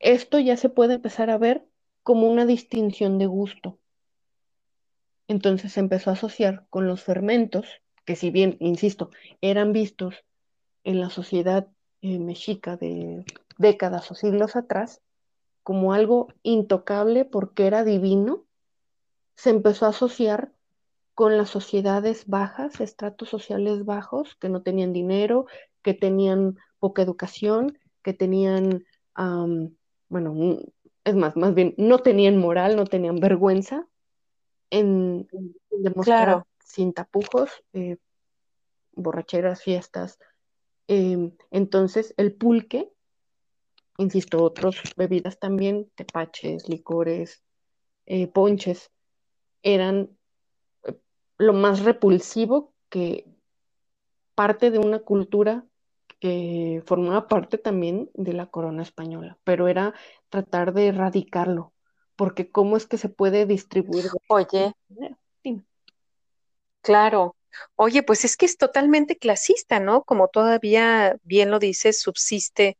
esto 0.00 0.38
ya 0.38 0.56
se 0.56 0.68
puede 0.68 0.94
empezar 0.94 1.30
a 1.30 1.38
ver 1.38 1.66
como 2.02 2.28
una 2.28 2.44
distinción 2.44 3.18
de 3.18 3.26
gusto. 3.26 3.78
Entonces 5.28 5.72
se 5.72 5.80
empezó 5.80 6.10
a 6.10 6.14
asociar 6.14 6.66
con 6.68 6.86
los 6.86 7.02
fermentos, 7.02 7.80
que 8.04 8.16
si 8.16 8.30
bien, 8.30 8.56
insisto, 8.60 9.10
eran 9.40 9.72
vistos 9.72 10.24
en 10.84 11.00
la 11.00 11.08
sociedad 11.08 11.68
eh, 12.02 12.18
mexica 12.18 12.76
de 12.76 13.24
décadas 13.56 14.10
o 14.10 14.14
siglos 14.14 14.56
atrás 14.56 15.00
como 15.62 15.92
algo 15.92 16.28
intocable 16.42 17.24
porque 17.24 17.66
era 17.66 17.84
divino, 17.84 18.44
se 19.36 19.50
empezó 19.50 19.86
a 19.86 19.90
asociar 19.90 20.52
con 21.14 21.36
las 21.36 21.50
sociedades 21.50 22.26
bajas, 22.26 22.80
estratos 22.80 23.28
sociales 23.28 23.84
bajos, 23.84 24.34
que 24.36 24.48
no 24.48 24.62
tenían 24.62 24.92
dinero, 24.92 25.46
que 25.82 25.94
tenían 25.94 26.58
poca 26.78 27.02
educación, 27.02 27.78
que 28.02 28.12
tenían, 28.12 28.84
um, 29.16 29.74
bueno, 30.08 30.58
es 31.04 31.14
más, 31.14 31.36
más 31.36 31.54
bien, 31.54 31.74
no 31.76 31.98
tenían 31.98 32.38
moral, 32.38 32.76
no 32.76 32.86
tenían 32.86 33.16
vergüenza 33.20 33.86
en, 34.70 35.28
en 35.32 35.54
demostrar 35.82 36.24
claro. 36.24 36.46
sin 36.64 36.92
tapujos, 36.92 37.50
eh, 37.72 37.98
borracheras, 38.92 39.62
fiestas. 39.62 40.18
Eh, 40.88 41.32
entonces, 41.50 42.14
el 42.16 42.34
pulque, 42.34 42.90
insisto, 44.02 44.42
otras 44.42 44.76
bebidas 44.96 45.38
también, 45.38 45.90
tepaches, 45.94 46.68
licores, 46.68 47.42
eh, 48.06 48.26
ponches, 48.26 48.90
eran 49.62 50.10
lo 51.38 51.52
más 51.52 51.84
repulsivo 51.84 52.72
que 52.88 53.26
parte 54.34 54.70
de 54.70 54.78
una 54.78 55.00
cultura 55.00 55.64
que 56.20 56.82
formaba 56.86 57.26
parte 57.26 57.58
también 57.58 58.10
de 58.14 58.32
la 58.32 58.46
corona 58.46 58.82
española, 58.82 59.38
pero 59.44 59.66
era 59.66 59.94
tratar 60.28 60.72
de 60.72 60.88
erradicarlo, 60.88 61.72
porque 62.16 62.50
cómo 62.50 62.76
es 62.76 62.86
que 62.86 62.98
se 62.98 63.08
puede 63.08 63.46
distribuir. 63.46 64.04
Oye, 64.28 64.72
Dime. 65.42 65.64
claro. 66.80 67.34
Oye, 67.76 68.02
pues 68.02 68.24
es 68.24 68.36
que 68.36 68.46
es 68.46 68.56
totalmente 68.56 69.18
clasista, 69.18 69.78
¿no? 69.80 70.04
Como 70.04 70.28
todavía 70.28 71.16
bien 71.22 71.50
lo 71.50 71.58
dices, 71.58 72.00
subsiste 72.00 72.78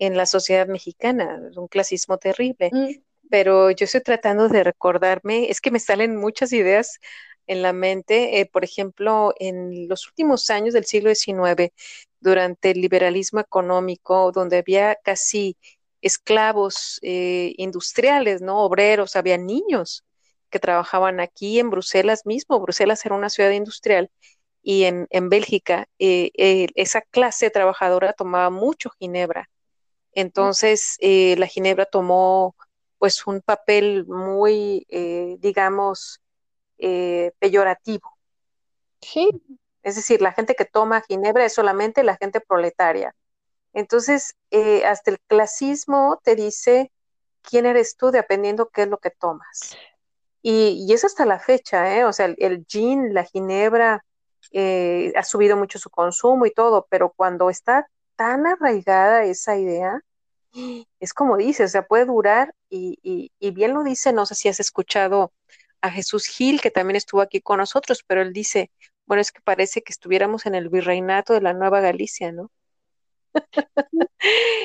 en 0.00 0.16
la 0.16 0.26
sociedad 0.26 0.66
mexicana, 0.66 1.38
un 1.54 1.68
clasismo 1.68 2.18
terrible. 2.18 2.70
Mm. 2.72 3.02
Pero 3.30 3.70
yo 3.70 3.84
estoy 3.84 4.00
tratando 4.00 4.48
de 4.48 4.64
recordarme, 4.64 5.50
es 5.50 5.60
que 5.60 5.70
me 5.70 5.78
salen 5.78 6.16
muchas 6.16 6.52
ideas 6.52 6.98
en 7.46 7.62
la 7.62 7.72
mente, 7.72 8.40
eh, 8.40 8.46
por 8.46 8.64
ejemplo, 8.64 9.34
en 9.38 9.88
los 9.88 10.08
últimos 10.08 10.50
años 10.50 10.74
del 10.74 10.86
siglo 10.86 11.14
XIX, 11.14 11.72
durante 12.18 12.70
el 12.70 12.80
liberalismo 12.80 13.40
económico, 13.40 14.32
donde 14.32 14.58
había 14.58 14.96
casi 15.04 15.56
esclavos 16.00 16.98
eh, 17.02 17.52
industriales, 17.58 18.40
¿no? 18.40 18.64
Obreros, 18.64 19.16
había 19.16 19.36
niños 19.36 20.04
que 20.48 20.58
trabajaban 20.58 21.20
aquí 21.20 21.60
en 21.60 21.70
Bruselas 21.70 22.24
mismo. 22.24 22.58
Bruselas 22.58 23.04
era 23.04 23.14
una 23.16 23.30
ciudad 23.30 23.50
industrial 23.50 24.10
y 24.62 24.84
en, 24.84 25.06
en 25.10 25.28
Bélgica 25.28 25.88
eh, 25.98 26.30
esa 26.74 27.02
clase 27.02 27.50
trabajadora 27.50 28.14
tomaba 28.14 28.50
mucho 28.50 28.90
ginebra. 28.98 29.48
Entonces 30.12 30.96
eh, 31.00 31.36
la 31.38 31.46
ginebra 31.46 31.86
tomó 31.86 32.56
pues 32.98 33.26
un 33.26 33.40
papel 33.40 34.06
muy, 34.06 34.86
eh, 34.90 35.36
digamos, 35.40 36.20
peyorativo. 37.38 38.16
Sí. 39.00 39.30
Es 39.82 39.96
decir, 39.96 40.20
la 40.20 40.32
gente 40.32 40.54
que 40.54 40.64
toma 40.64 41.02
ginebra 41.02 41.44
es 41.44 41.54
solamente 41.54 42.02
la 42.02 42.16
gente 42.16 42.40
proletaria. 42.40 43.14
Entonces, 43.72 44.34
eh, 44.50 44.84
hasta 44.84 45.12
el 45.12 45.18
clasismo 45.26 46.20
te 46.22 46.34
dice 46.36 46.90
quién 47.42 47.66
eres 47.66 47.96
tú 47.96 48.10
dependiendo 48.10 48.68
qué 48.68 48.82
es 48.82 48.88
lo 48.88 48.98
que 48.98 49.10
tomas. 49.10 49.76
Y, 50.42 50.84
y 50.86 50.92
es 50.92 51.04
hasta 51.04 51.24
la 51.26 51.38
fecha, 51.38 51.96
¿eh? 51.96 52.04
O 52.04 52.12
sea, 52.12 52.26
el, 52.26 52.36
el 52.38 52.64
gin, 52.66 53.14
la 53.14 53.24
ginebra, 53.24 54.04
eh, 54.52 55.12
ha 55.16 55.22
subido 55.22 55.56
mucho 55.56 55.78
su 55.78 55.90
consumo 55.90 56.46
y 56.46 56.50
todo, 56.52 56.86
pero 56.90 57.12
cuando 57.14 57.50
está 57.50 57.88
tan 58.20 58.46
arraigada 58.46 59.24
esa 59.24 59.56
idea, 59.56 60.02
es 61.00 61.14
como 61.14 61.38
dice, 61.38 61.64
o 61.64 61.68
sea, 61.68 61.86
puede 61.86 62.04
durar 62.04 62.54
y, 62.68 62.98
y, 63.02 63.32
y 63.38 63.50
bien 63.50 63.72
lo 63.72 63.82
dice, 63.82 64.12
no 64.12 64.26
sé 64.26 64.34
si 64.34 64.50
has 64.50 64.60
escuchado 64.60 65.32
a 65.80 65.90
Jesús 65.90 66.26
Gil, 66.26 66.60
que 66.60 66.70
también 66.70 66.96
estuvo 66.96 67.22
aquí 67.22 67.40
con 67.40 67.60
nosotros, 67.60 68.04
pero 68.06 68.20
él 68.20 68.34
dice, 68.34 68.70
bueno, 69.06 69.22
es 69.22 69.32
que 69.32 69.40
parece 69.40 69.80
que 69.80 69.90
estuviéramos 69.90 70.44
en 70.44 70.54
el 70.54 70.68
virreinato 70.68 71.32
de 71.32 71.40
la 71.40 71.54
Nueva 71.54 71.80
Galicia, 71.80 72.30
¿no? 72.30 72.50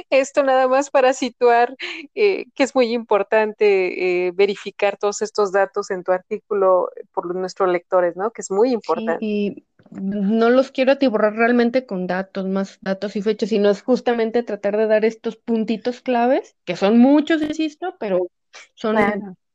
Esto 0.10 0.44
nada 0.44 0.68
más 0.68 0.90
para 0.90 1.14
situar 1.14 1.78
eh, 2.14 2.48
que 2.56 2.64
es 2.64 2.76
muy 2.76 2.92
importante 2.92 4.26
eh, 4.28 4.32
verificar 4.32 4.98
todos 4.98 5.22
estos 5.22 5.54
datos 5.54 5.92
en 5.92 6.04
tu 6.04 6.12
artículo 6.12 6.90
por 7.14 7.34
nuestros 7.34 7.70
lectores, 7.70 8.18
¿no? 8.18 8.32
Que 8.32 8.42
es 8.42 8.52
muy 8.52 8.74
importante. 8.74 9.20
Sí, 9.20 9.66
no 9.92 10.50
los 10.50 10.72
quiero 10.72 10.94
atiborrar 10.94 11.36
realmente 11.36 11.86
con 11.86 12.08
datos, 12.08 12.46
más 12.46 12.80
datos 12.82 13.16
y 13.16 13.22
fechas, 13.22 13.50
sino 13.50 13.70
es 13.70 13.82
justamente 13.82 14.44
tratar 14.44 14.78
de 14.78 14.88
dar 14.88 15.06
estos 15.06 15.36
puntitos 15.36 16.02
claves, 16.02 16.56
que 16.66 16.76
son 16.76 16.98
muchos, 16.98 17.42
insisto, 17.42 17.96
pero 18.00 18.30
son 18.74 18.98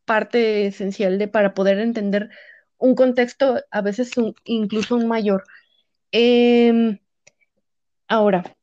parte 0.04 0.66
esencial 0.66 1.18
de 1.18 1.28
para 1.28 1.54
poder 1.54 1.78
entender 1.78 2.30
un 2.78 2.94
contexto, 2.94 3.60
a 3.70 3.80
veces 3.82 4.16
un, 4.16 4.34
incluso 4.44 4.96
un 4.96 5.06
mayor. 5.06 5.44
Eh, 6.12 6.98
ahora, 8.08 8.56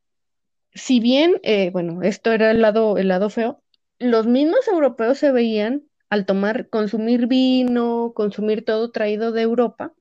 si 0.74 1.00
bien, 1.00 1.40
eh, 1.44 1.70
bueno, 1.72 2.02
esto 2.04 2.32
era 2.32 2.52
el 2.52 2.62
lado, 2.62 2.98
el 2.98 3.08
lado 3.08 3.30
feo, 3.30 3.62
los 4.00 4.28
mismos 4.28 4.68
europeos 4.68 5.18
se 5.18 5.32
veían 5.32 5.84
al 6.10 6.26
tomar, 6.26 6.70
consumir 6.70 7.28
vino, 7.28 8.14
consumir 8.16 8.64
todo 8.64 8.92
traído 8.92 9.32
de 9.32 9.42
Europa, 9.42 9.94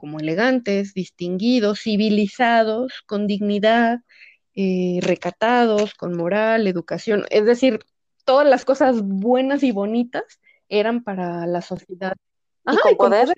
como 0.00 0.18
elegantes, 0.18 0.94
distinguidos, 0.94 1.82
civilizados, 1.82 3.02
con 3.04 3.26
dignidad, 3.26 3.98
eh, 4.54 4.98
recatados, 5.02 5.92
con 5.92 6.16
moral, 6.16 6.66
educación, 6.66 7.26
es 7.28 7.44
decir, 7.44 7.80
todas 8.24 8.48
las 8.48 8.64
cosas 8.64 9.02
buenas 9.02 9.62
y 9.62 9.72
bonitas 9.72 10.40
eran 10.70 11.04
para 11.04 11.46
la 11.46 11.60
sociedad. 11.60 12.16
Ajá, 12.64 12.78
y 12.78 12.80
con, 12.80 12.92
y 12.92 12.96
con 12.96 13.10
poder. 13.10 13.34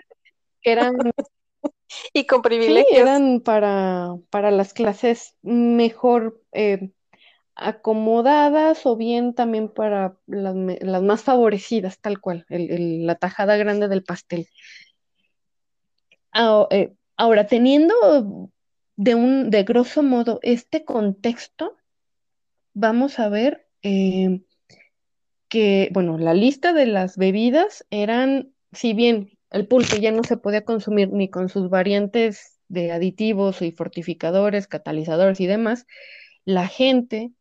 eran 0.63 0.95
y 2.13 2.27
con 2.27 2.43
privilegios. 2.43 2.87
Sí, 2.91 2.97
eran 2.97 3.41
para, 3.41 4.15
para 4.31 4.53
las 4.53 4.73
clases 4.73 5.35
mejor, 5.43 6.41
eh, 6.53 6.93
acomodadas 7.57 8.87
o 8.87 8.97
bien 8.97 9.35
también 9.35 9.69
para 9.69 10.17
las, 10.29 10.55
más 11.03 11.23
favorecidas, 11.25 11.99
tal 11.99 12.21
cual, 12.21 12.47
la 12.49 13.17
tajada 13.17 13.57
grande 13.57 13.89
del 13.89 14.05
pastel. 14.05 14.47
Eh, 16.35 16.93
ahora, 17.17 17.47
teniendo 17.47 18.51
de 18.97 19.15
un, 19.15 19.51
de 19.51 19.65
grosso 19.65 20.03
modo, 20.03 20.39
este 20.43 20.85
contexto, 20.85 21.77
vamos 22.75 23.19
a 23.19 23.29
ver 23.29 23.69
eh, 23.83 24.43
que, 25.49 25.91
bueno, 25.93 26.19
la 26.19 26.35
lista 26.35 26.73
de 26.73 26.87
las 26.87 27.17
bebidas 27.17 27.87
eran, 27.91 28.53
si 28.73 28.95
bien 28.95 29.39
el 29.51 29.67
pulque 29.67 30.01
ya 30.01 30.13
no 30.13 30.25
se 30.25 30.37
podía 30.39 30.65
consumir 30.65 31.13
ni 31.13 31.29
con 31.29 31.49
sus 31.49 31.69
variantes 31.69 32.59
de 32.69 32.91
aditivos 32.93 33.61
y 33.61 33.71
fortificadores, 33.71 34.67
catalizadores 34.67 35.41
y 35.41 35.47
demás, 35.47 35.87
la 36.45 36.67
gente, 36.67 37.33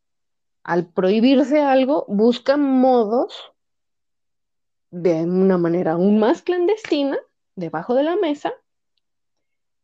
al 0.62 0.86
prohibirse 0.92 1.60
algo, 1.62 2.04
busca 2.08 2.58
modos 2.58 3.52
de 4.90 5.22
una 5.22 5.56
manera 5.56 5.92
aún 5.92 6.18
más 6.18 6.42
clandestina, 6.42 7.18
debajo 7.56 7.94
de 7.94 8.02
la 8.02 8.16
mesa, 8.16 8.52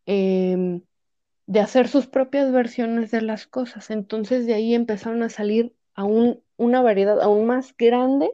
em, 0.08 0.82
de 1.46 1.60
hacer 1.60 1.88
sus 1.88 2.06
propias 2.06 2.52
versiones 2.52 3.10
de 3.10 3.22
las 3.22 3.46
cosas. 3.46 3.90
Entonces 3.90 4.46
de 4.46 4.54
ahí 4.54 4.74
empezaron 4.74 5.22
a 5.22 5.28
salir 5.28 5.74
aún 5.94 6.42
una 6.56 6.82
variedad 6.82 7.20
aún 7.20 7.46
más 7.46 7.74
grande 7.76 8.30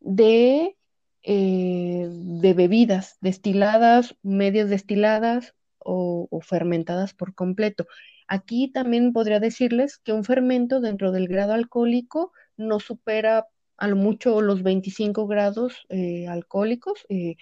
de, 0.00 0.76
eh, 1.22 2.08
de 2.10 2.54
bebidas 2.54 3.16
destiladas, 3.20 4.16
medias 4.22 4.70
destiladas 4.70 5.54
o, 5.78 6.28
fermentadas 6.42 7.14
por 7.14 7.34
completo. 7.34 7.86
Aquí 8.26 8.72
también 8.72 9.12
podría 9.12 9.40
decirles 9.40 9.98
que 9.98 10.12
un 10.12 10.24
fermento 10.24 10.80
dentro 10.80 11.12
del 11.12 11.28
grado 11.28 11.52
alcohólico 11.52 12.32
no 12.56 12.80
supera 12.80 13.46
a 13.76 13.88
lo 13.88 13.96
mucho 13.96 14.40
los 14.40 14.62
25 14.62 15.26
grados 15.28 15.86
eh, 15.90 16.26
alcohólicos. 16.28 17.06
Eh, 17.08 17.36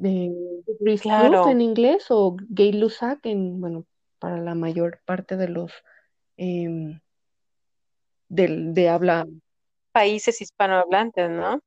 de 0.00 0.98
claro. 1.00 1.48
en 1.48 1.60
inglés 1.60 2.06
o 2.10 2.36
Gay-Lussac 2.48 3.24
en, 3.26 3.60
bueno, 3.60 3.84
para 4.18 4.38
la 4.38 4.54
mayor 4.54 5.00
parte 5.04 5.36
de 5.36 5.48
los 5.48 5.72
em, 6.36 7.00
de, 8.28 8.88
habla. 8.88 9.26
Países 9.92 10.40
hispanohablantes, 10.40 11.30
¿no? 11.30 11.60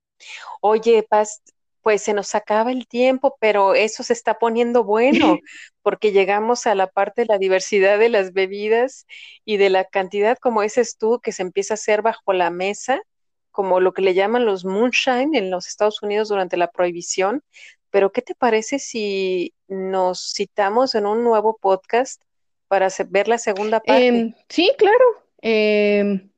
Oye, 0.62 1.04
Paz, 1.04 1.42
pues 1.82 2.04
se 2.04 2.14
nos 2.14 2.36
acaba 2.36 2.72
el 2.72 2.88
tiempo, 2.88 3.36
pero 3.40 3.74
eso 3.74 4.04
se 4.04 4.14
está 4.14 4.38
poniendo 4.38 4.84
bueno, 4.84 5.12
porque 5.82 6.12
llegamos 6.12 6.68
a 6.68 6.76
la 6.76 6.88
parte 6.88 7.22
de 7.22 7.28
la 7.28 7.38
diversidad 7.38 7.98
de 7.98 8.10
las 8.10 8.34
bebidas 8.34 9.06
y 9.44 9.58
de 9.58 9.70
la 9.70 9.86
cantidad, 9.86 10.38
como 10.38 10.62
dices 10.62 10.98
tú, 10.98 11.20
que 11.22 11.32
se 11.32 11.42
empieza 11.42 11.74
a 11.74 11.76
hacer 11.76 12.02
bajo 12.02 12.34
la 12.34 12.52
mesa, 12.52 13.02
como 13.50 13.80
lo 13.80 13.94
que 13.94 14.02
le 14.02 14.14
llaman 14.14 14.46
los 14.46 14.64
moonshine 14.64 15.36
en 15.36 15.52
los 15.52 15.68
Estados 15.68 16.02
Unidos 16.02 16.30
durante 16.30 16.56
la 16.56 16.72
prohibición. 16.72 17.44
Pero, 17.92 18.12
¿qué 18.12 18.22
te 18.22 18.36
parece 18.36 18.80
si 18.80 19.54
nos 19.68 20.34
citamos 20.36 20.96
en 20.96 21.06
un 21.06 21.24
nuevo 21.24 21.58
podcast 21.62 22.22
para 22.68 22.88
ver 23.10 23.28
la 23.28 23.38
segunda 23.38 23.82
parte. 23.82 24.08
Em, 24.08 24.34
sí, 24.48 24.72
claro. 24.78 25.04
Em, 25.42 26.32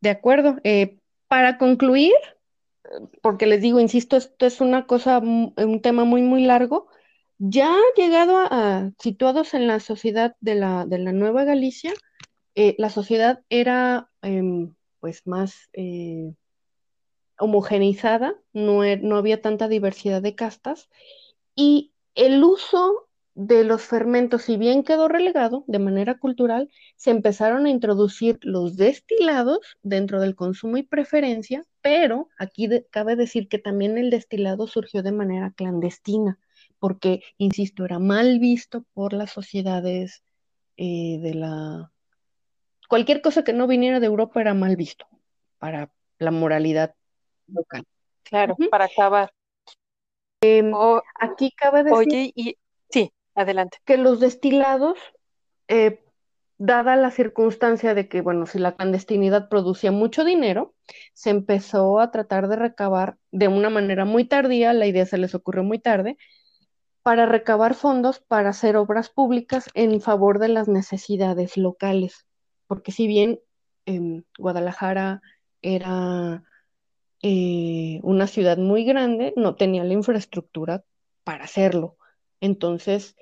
de 0.00 0.10
acuerdo. 0.10 0.56
Eh, 0.62 0.98
para 1.26 1.58
concluir, 1.58 2.12
porque 3.22 3.46
les 3.46 3.60
digo, 3.60 3.80
insisto, 3.80 4.16
esto 4.16 4.46
es 4.46 4.60
una 4.60 4.86
cosa, 4.86 5.18
un 5.18 5.80
tema 5.82 6.04
muy, 6.04 6.22
muy 6.22 6.44
largo. 6.44 6.86
Ya 7.38 7.74
llegado 7.96 8.36
a, 8.38 8.92
situados 9.00 9.54
en 9.54 9.66
la 9.66 9.80
sociedad 9.80 10.36
de 10.38 10.54
la, 10.54 10.86
de 10.86 10.98
la 10.98 11.10
Nueva 11.10 11.42
Galicia, 11.42 11.92
eh, 12.54 12.76
la 12.78 12.88
sociedad 12.88 13.42
era 13.48 14.10
em, 14.22 14.74
pues 15.00 15.26
más 15.26 15.70
eh, 15.72 16.34
homogeneizada, 17.38 18.36
no, 18.52 18.84
e, 18.84 18.96
no 18.96 19.16
había 19.16 19.40
tanta 19.40 19.68
diversidad 19.68 20.22
de 20.22 20.34
castas 20.34 20.88
y 21.54 21.92
el 22.14 22.42
uso 22.44 23.08
de 23.34 23.64
los 23.64 23.82
fermentos, 23.82 24.42
si 24.42 24.56
bien 24.56 24.84
quedó 24.84 25.08
relegado 25.08 25.64
de 25.66 25.80
manera 25.80 26.18
cultural, 26.18 26.70
se 26.96 27.10
empezaron 27.10 27.66
a 27.66 27.70
introducir 27.70 28.38
los 28.42 28.76
destilados 28.76 29.76
dentro 29.82 30.20
del 30.20 30.36
consumo 30.36 30.76
y 30.76 30.84
preferencia, 30.84 31.64
pero 31.82 32.28
aquí 32.38 32.68
cabe 32.90 33.16
decir 33.16 33.48
que 33.48 33.58
también 33.58 33.98
el 33.98 34.10
destilado 34.10 34.68
surgió 34.68 35.02
de 35.02 35.12
manera 35.12 35.52
clandestina, 35.56 36.38
porque, 36.78 37.22
insisto, 37.36 37.84
era 37.84 37.98
mal 37.98 38.38
visto 38.38 38.84
por 38.94 39.12
las 39.12 39.32
sociedades 39.32 40.22
eh, 40.76 41.18
de 41.20 41.34
la... 41.34 41.90
Cualquier 42.88 43.20
cosa 43.20 43.42
que 43.42 43.52
no 43.52 43.66
viniera 43.66 43.98
de 43.98 44.06
Europa 44.06 44.40
era 44.40 44.54
mal 44.54 44.76
visto 44.76 45.06
para 45.58 45.92
la 46.18 46.30
moralidad 46.30 46.94
local. 47.46 47.84
Claro, 48.22 48.56
para 48.70 48.86
acabar. 48.86 49.32
Em, 50.40 50.72
aquí 51.18 51.50
cabe 51.52 51.84
decir... 51.84 51.96
Oye, 51.96 52.32
y 52.34 52.56
sí, 52.90 53.12
Adelante. 53.34 53.78
Que 53.84 53.96
los 53.96 54.20
destilados, 54.20 54.98
eh, 55.68 56.04
dada 56.58 56.96
la 56.96 57.10
circunstancia 57.10 57.94
de 57.94 58.08
que, 58.08 58.20
bueno, 58.20 58.46
si 58.46 58.58
la 58.58 58.76
clandestinidad 58.76 59.48
producía 59.48 59.90
mucho 59.90 60.24
dinero, 60.24 60.74
se 61.14 61.30
empezó 61.30 61.98
a 61.98 62.10
tratar 62.10 62.48
de 62.48 62.56
recabar 62.56 63.16
de 63.32 63.48
una 63.48 63.70
manera 63.70 64.04
muy 64.04 64.24
tardía, 64.24 64.72
la 64.72 64.86
idea 64.86 65.04
se 65.04 65.18
les 65.18 65.34
ocurrió 65.34 65.64
muy 65.64 65.80
tarde, 65.80 66.16
para 67.02 67.26
recabar 67.26 67.74
fondos 67.74 68.20
para 68.20 68.50
hacer 68.50 68.76
obras 68.76 69.10
públicas 69.10 69.68
en 69.74 70.00
favor 70.00 70.38
de 70.38 70.48
las 70.48 70.68
necesidades 70.68 71.56
locales. 71.56 72.26
Porque 72.66 72.92
si 72.92 73.06
bien 73.06 73.40
Guadalajara 74.38 75.20
era 75.60 76.44
eh, 77.26 78.00
una 78.02 78.26
ciudad 78.26 78.58
muy 78.58 78.84
grande, 78.84 79.32
no 79.34 79.56
tenía 79.56 79.82
la 79.82 79.94
infraestructura 79.94 80.84
para 81.24 81.44
hacerlo. 81.44 81.96
Entonces, 82.42 83.16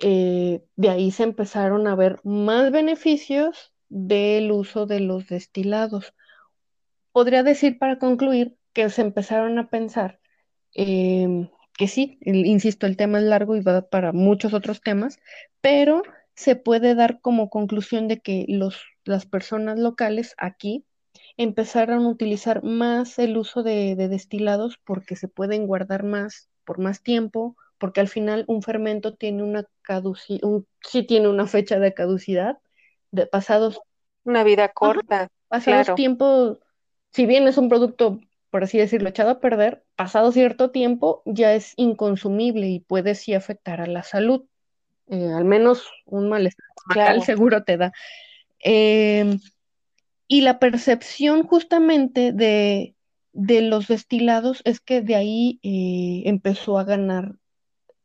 eh, 0.00 0.64
de 0.74 0.90
ahí 0.90 1.12
se 1.12 1.22
empezaron 1.22 1.86
a 1.86 1.94
ver 1.94 2.18
más 2.24 2.72
beneficios 2.72 3.72
del 3.88 4.50
uso 4.50 4.86
de 4.86 4.98
los 4.98 5.28
destilados. 5.28 6.12
Podría 7.12 7.44
decir 7.44 7.78
para 7.78 8.00
concluir 8.00 8.56
que 8.72 8.90
se 8.90 9.02
empezaron 9.02 9.60
a 9.60 9.70
pensar 9.70 10.18
em, 10.72 11.48
que 11.78 11.86
sí, 11.86 12.18
insisto, 12.22 12.86
el 12.86 12.96
tema 12.96 13.18
es 13.18 13.24
largo 13.26 13.54
y 13.54 13.60
va 13.60 13.82
para 13.82 14.12
muchos 14.12 14.54
otros 14.54 14.80
temas, 14.80 15.20
pero 15.60 16.02
se 16.34 16.56
puede 16.56 16.96
dar 16.96 17.20
como 17.20 17.48
conclusión 17.48 18.08
de 18.08 18.18
que 18.20 18.44
los, 18.48 18.82
las 19.04 19.24
personas 19.24 19.78
locales 19.78 20.34
aquí 20.36 20.84
empezaron 21.36 22.04
a 22.04 22.08
utilizar 22.08 22.62
más 22.62 23.18
el 23.18 23.36
uso 23.36 23.62
de 23.62 23.94
destilados 23.96 24.78
porque 24.84 25.16
se 25.16 25.28
pueden 25.28 25.66
guardar 25.66 26.02
más 26.02 26.48
por 26.64 26.78
más 26.78 27.02
tiempo, 27.02 27.56
porque 27.78 28.00
al 28.00 28.08
final 28.08 28.44
un 28.48 28.62
fermento 28.62 29.14
tiene 29.14 29.42
una 29.42 29.64
caducidad, 29.82 30.48
sí 30.82 31.02
tiene 31.04 31.28
una 31.28 31.46
fecha 31.46 31.78
de 31.78 31.94
caducidad, 31.94 32.58
de 33.10 33.26
pasados. 33.26 33.80
Una 34.24 34.42
vida 34.44 34.68
corta. 34.70 35.28
pasados 35.48 35.94
tiempos, 35.94 36.58
si 37.12 37.26
bien 37.26 37.46
es 37.46 37.56
un 37.56 37.68
producto, 37.68 38.20
por 38.50 38.64
así 38.64 38.78
decirlo, 38.78 39.08
echado 39.08 39.30
a 39.30 39.40
perder, 39.40 39.84
pasado 39.94 40.32
cierto 40.32 40.70
tiempo 40.70 41.22
ya 41.24 41.54
es 41.54 41.72
inconsumible 41.76 42.66
y 42.66 42.80
puede 42.80 43.14
sí 43.14 43.34
afectar 43.34 43.80
a 43.80 43.86
la 43.86 44.02
salud. 44.02 44.44
Eh, 45.08 45.30
al 45.32 45.44
menos 45.44 45.88
un 46.04 46.28
malestar 46.28 46.66
claro. 46.88 47.20
seguro 47.22 47.62
te 47.62 47.76
da. 47.76 47.92
Em, 48.58 49.38
y 50.28 50.40
la 50.40 50.58
percepción 50.58 51.46
justamente 51.46 52.32
de, 52.32 52.94
de, 53.32 53.62
los 53.62 53.88
destilados 53.88 54.62
es 54.64 54.80
que 54.80 55.00
de 55.00 55.14
ahí 55.14 55.60
eh, 55.62 56.28
empezó 56.28 56.78
a 56.78 56.84
ganar 56.84 57.36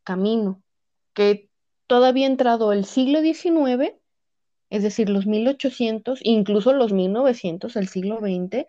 camino, 0.03 0.61
que 1.13 1.49
todavía 1.87 2.27
entrado 2.27 2.73
el 2.73 2.85
siglo 2.85 3.21
XIX, 3.21 3.95
es 4.69 4.83
decir, 4.83 5.09
los 5.09 5.25
1800, 5.25 6.19
incluso 6.23 6.73
los 6.73 6.93
1900, 6.93 7.75
el 7.75 7.87
siglo 7.89 8.19
XX, 8.19 8.65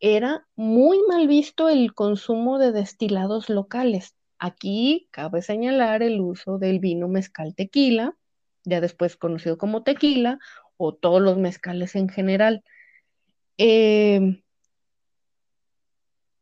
era 0.00 0.46
muy 0.56 0.98
mal 1.08 1.28
visto 1.28 1.68
el 1.68 1.94
consumo 1.94 2.58
de 2.58 2.72
destilados 2.72 3.48
locales. 3.48 4.16
Aquí 4.38 5.08
cabe 5.12 5.42
señalar 5.42 6.02
el 6.02 6.20
uso 6.20 6.58
del 6.58 6.80
vino 6.80 7.08
mezcal 7.08 7.54
tequila, 7.54 8.16
ya 8.64 8.80
después 8.80 9.16
conocido 9.16 9.56
como 9.56 9.82
tequila, 9.82 10.38
o 10.76 10.94
todos 10.94 11.22
los 11.22 11.38
mezcales 11.38 11.94
en 11.94 12.08
general. 12.08 12.64
Eh, 13.58 14.42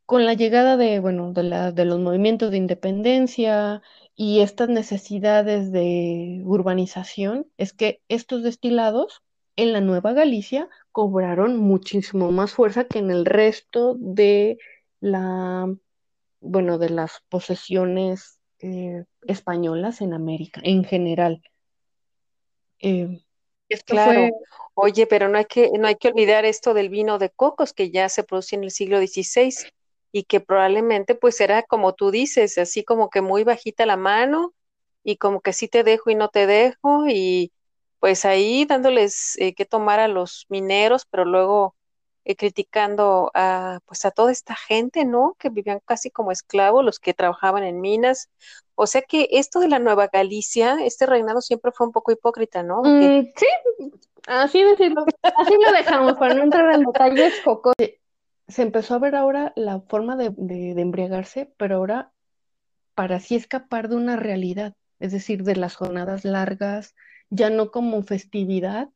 con 0.06 0.26
la 0.26 0.34
llegada 0.34 0.76
de, 0.76 1.00
bueno, 1.00 1.32
de, 1.32 1.84
los 1.84 1.98
movimientos 2.00 2.50
de 2.50 2.58
independencia, 2.58 3.82
y 4.14 4.40
estas 4.40 4.68
necesidades 4.68 5.72
de 5.72 6.42
urbanización 6.44 7.46
es 7.56 7.72
que 7.72 8.02
estos 8.08 8.42
destilados 8.42 9.22
en 9.56 9.72
la 9.72 9.80
Nueva 9.80 10.12
Galicia 10.12 10.68
cobraron 10.92 11.56
muchísimo 11.56 12.30
más 12.30 12.52
fuerza 12.52 12.84
que 12.84 12.98
en 12.98 13.10
el 13.10 13.24
resto 13.24 13.96
de 13.98 14.58
la, 15.00 15.74
bueno, 16.40 16.78
de 16.78 16.90
las 16.90 17.22
posesiones 17.28 18.38
eh, 18.58 19.04
españolas 19.22 20.00
en 20.02 20.12
América 20.12 20.60
en 20.62 20.84
general. 20.84 21.42
Eh, 22.80 23.24
claro. 23.84 24.28
Oye, 24.74 25.06
pero 25.06 25.28
no 25.28 25.38
hay 25.38 25.44
que 25.44 25.70
no 25.78 25.86
hay 25.86 25.96
que 25.96 26.08
olvidar 26.08 26.44
esto 26.44 26.74
del 26.74 26.88
vino 26.88 27.18
de 27.18 27.30
cocos 27.30 27.72
que 27.72 27.90
ya 27.90 28.08
se 28.08 28.24
produce 28.24 28.56
en 28.56 28.64
el 28.64 28.70
siglo 28.70 28.98
XVI 28.98 29.52
y 30.12 30.24
que 30.24 30.40
probablemente 30.40 31.14
pues 31.14 31.40
era 31.40 31.62
como 31.62 31.94
tú 31.94 32.10
dices, 32.10 32.58
así 32.58 32.84
como 32.84 33.10
que 33.10 33.20
muy 33.20 33.44
bajita 33.44 33.86
la 33.86 33.96
mano 33.96 34.54
y 35.04 35.16
como 35.16 35.40
que 35.40 35.52
sí 35.52 35.68
te 35.68 35.84
dejo 35.84 36.10
y 36.10 36.14
no 36.14 36.28
te 36.28 36.46
dejo 36.46 37.06
y 37.08 37.52
pues 37.98 38.24
ahí 38.24 38.64
dándoles 38.64 39.36
eh, 39.38 39.54
que 39.54 39.64
tomar 39.64 40.00
a 40.00 40.08
los 40.08 40.46
mineros, 40.48 41.06
pero 41.10 41.24
luego 41.24 41.76
eh, 42.24 42.36
criticando 42.36 43.30
a 43.34 43.80
pues 43.86 44.04
a 44.04 44.10
toda 44.10 44.32
esta 44.32 44.54
gente, 44.56 45.04
¿no? 45.04 45.36
Que 45.38 45.50
vivían 45.50 45.80
casi 45.84 46.10
como 46.10 46.32
esclavos, 46.32 46.84
los 46.84 46.98
que 47.00 47.14
trabajaban 47.14 47.64
en 47.64 47.80
minas. 47.80 48.28
O 48.74 48.86
sea 48.86 49.02
que 49.02 49.28
esto 49.32 49.60
de 49.60 49.68
la 49.68 49.78
Nueva 49.78 50.08
Galicia, 50.12 50.78
este 50.84 51.06
reinado 51.06 51.40
siempre 51.40 51.72
fue 51.72 51.86
un 51.86 51.92
poco 51.92 52.12
hipócrita, 52.12 52.62
¿no? 52.62 52.82
Mm, 52.82 53.32
sí, 53.36 53.46
así 54.26 54.62
decirlo, 54.62 55.04
así 55.22 55.54
lo 55.64 55.72
dejamos 55.72 56.14
para 56.14 56.34
no 56.34 56.44
entrar 56.44 56.74
en 56.74 56.84
detalles 56.84 57.34
Coco. 57.44 57.72
Se 58.48 58.62
empezó 58.62 58.94
a 58.94 58.98
ver 58.98 59.14
ahora 59.14 59.52
la 59.56 59.80
forma 59.80 60.16
de, 60.16 60.30
de 60.36 60.80
embriagarse, 60.80 61.52
pero 61.56 61.76
ahora 61.76 62.12
para 62.94 63.16
así 63.16 63.36
escapar 63.36 63.88
de 63.88 63.96
una 63.96 64.16
realidad, 64.16 64.74
es 65.00 65.12
decir, 65.12 65.42
de 65.44 65.56
las 65.56 65.76
jornadas 65.76 66.24
largas, 66.24 66.94
ya 67.30 67.50
no 67.50 67.70
como 67.70 68.02
festividad, 68.02 68.90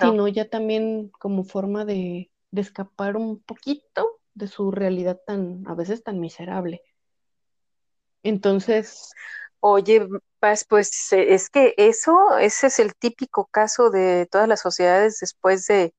sino 0.00 0.28
ya 0.28 0.48
también 0.48 1.10
como 1.10 1.44
forma 1.44 1.84
de, 1.84 2.30
escapar 2.52 3.16
un 3.16 3.40
poquito 3.40 4.20
de 4.34 4.48
su 4.48 4.70
realidad 4.70 5.20
tan, 5.26 5.64
a 5.66 5.74
veces 5.74 6.02
tan 6.02 6.18
miserable. 6.18 6.82
Entonces. 8.22 9.12
Oye, 9.60 10.06
Paz, 10.38 10.64
pues 10.68 11.12
eh, 11.12 11.34
es 11.34 11.50
que 11.50 11.74
eso, 11.76 12.38
ese 12.38 12.68
es 12.68 12.78
el 12.78 12.94
típico 12.94 13.46
caso 13.50 13.90
de 13.90 14.26
todas 14.30 14.48
las 14.48 14.60
sociedades 14.60 15.18
después 15.20 15.66
de 15.66 15.94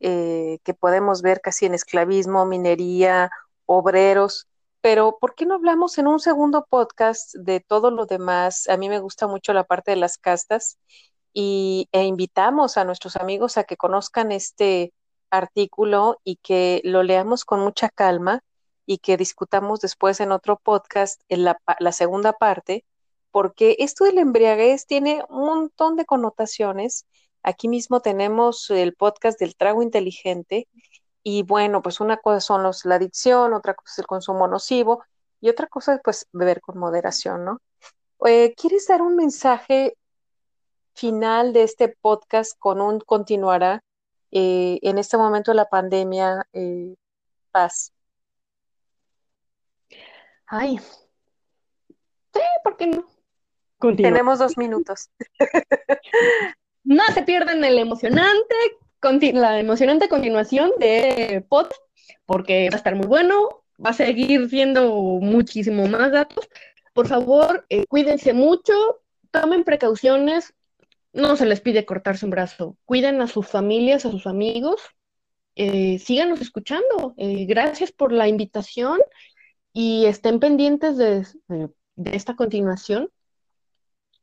eh, 0.00 0.58
que 0.64 0.74
podemos 0.74 1.22
ver 1.22 1.40
casi 1.40 1.66
en 1.66 1.74
esclavismo, 1.74 2.46
minería, 2.46 3.30
obreros. 3.66 4.48
Pero, 4.80 5.18
¿por 5.20 5.34
qué 5.34 5.46
no 5.46 5.54
hablamos 5.56 5.98
en 5.98 6.06
un 6.06 6.20
segundo 6.20 6.66
podcast 6.70 7.34
de 7.34 7.60
todo 7.60 7.90
lo 7.90 8.06
demás? 8.06 8.68
A 8.68 8.76
mí 8.76 8.88
me 8.88 9.00
gusta 9.00 9.26
mucho 9.26 9.52
la 9.52 9.64
parte 9.64 9.90
de 9.92 9.96
las 9.98 10.18
castas 10.18 10.78
y, 11.32 11.88
e 11.92 12.04
invitamos 12.04 12.76
a 12.76 12.84
nuestros 12.84 13.16
amigos 13.16 13.58
a 13.58 13.64
que 13.64 13.76
conozcan 13.76 14.32
este 14.32 14.92
artículo 15.30 16.20
y 16.24 16.36
que 16.36 16.80
lo 16.84 17.02
leamos 17.02 17.44
con 17.44 17.60
mucha 17.60 17.88
calma 17.88 18.42
y 18.86 18.98
que 18.98 19.16
discutamos 19.16 19.80
después 19.80 20.20
en 20.20 20.32
otro 20.32 20.58
podcast, 20.62 21.22
en 21.28 21.44
la, 21.44 21.60
la 21.78 21.92
segunda 21.92 22.32
parte, 22.32 22.84
porque 23.30 23.76
esto 23.78 24.04
del 24.04 24.18
embriaguez 24.18 24.86
tiene 24.86 25.22
un 25.28 25.46
montón 25.46 25.96
de 25.96 26.04
connotaciones. 26.04 27.06
Aquí 27.42 27.68
mismo 27.68 28.00
tenemos 28.00 28.70
el 28.70 28.94
podcast 28.94 29.38
del 29.38 29.56
trago 29.56 29.82
inteligente 29.82 30.68
y 31.22 31.42
bueno, 31.42 31.82
pues 31.82 32.00
una 32.00 32.16
cosa 32.16 32.40
son 32.40 32.62
los, 32.62 32.84
la 32.84 32.96
adicción, 32.96 33.52
otra 33.52 33.74
cosa 33.74 33.92
es 33.92 33.98
el 33.98 34.06
consumo 34.06 34.48
nocivo 34.48 35.04
y 35.40 35.48
otra 35.48 35.66
cosa 35.66 35.94
es 35.94 36.00
pues 36.02 36.26
beber 36.32 36.60
con 36.60 36.78
moderación, 36.78 37.44
¿no? 37.44 37.60
Eh, 38.26 38.54
¿Quieres 38.54 38.86
dar 38.86 39.02
un 39.02 39.16
mensaje 39.16 39.96
final 40.94 41.52
de 41.52 41.62
este 41.62 41.88
podcast 41.88 42.58
con 42.58 42.80
un 42.80 43.00
continuará 43.00 43.82
eh, 44.30 44.78
en 44.82 44.98
este 44.98 45.16
momento 45.16 45.50
de 45.50 45.56
la 45.56 45.68
pandemia, 45.68 46.46
eh, 46.52 46.94
Paz? 47.50 47.92
Ay, 50.52 50.78
sí, 50.78 52.40
¿por 52.64 52.76
qué 52.76 52.88
no? 52.88 53.06
Tenemos 53.96 54.40
dos 54.40 54.58
minutos. 54.58 55.08
no 56.84 57.04
se 57.14 57.22
pierdan 57.22 57.62
el 57.64 57.78
emocionante 57.78 58.54
la 59.32 59.60
emocionante 59.60 60.08
continuación 60.08 60.72
de 60.78 61.44
pod, 61.48 61.68
porque 62.26 62.68
va 62.68 62.74
a 62.74 62.78
estar 62.78 62.96
muy 62.96 63.06
bueno, 63.06 63.62
va 63.84 63.90
a 63.90 63.94
seguir 63.94 64.48
siendo 64.50 64.92
muchísimo 65.20 65.86
más 65.86 66.12
datos. 66.12 66.48
Por 66.92 67.06
favor, 67.06 67.64
eh, 67.68 67.86
cuídense 67.86 68.32
mucho, 68.32 68.74
tomen 69.30 69.64
precauciones, 69.64 70.52
no 71.12 71.36
se 71.36 71.46
les 71.46 71.60
pide 71.60 71.86
cortarse 71.86 72.26
un 72.26 72.30
brazo, 72.32 72.76
cuiden 72.84 73.22
a 73.22 73.26
sus 73.26 73.46
familias, 73.46 74.04
a 74.04 74.10
sus 74.10 74.26
amigos, 74.26 74.82
eh, 75.54 75.98
síganos 75.98 76.40
escuchando. 76.40 77.14
Eh, 77.16 77.46
gracias 77.46 77.92
por 77.92 78.12
la 78.12 78.28
invitación 78.28 78.98
y 79.72 80.06
estén 80.06 80.40
pendientes 80.40 80.96
de, 80.96 81.26
de 81.48 82.16
esta 82.16 82.36
continuación, 82.36 83.10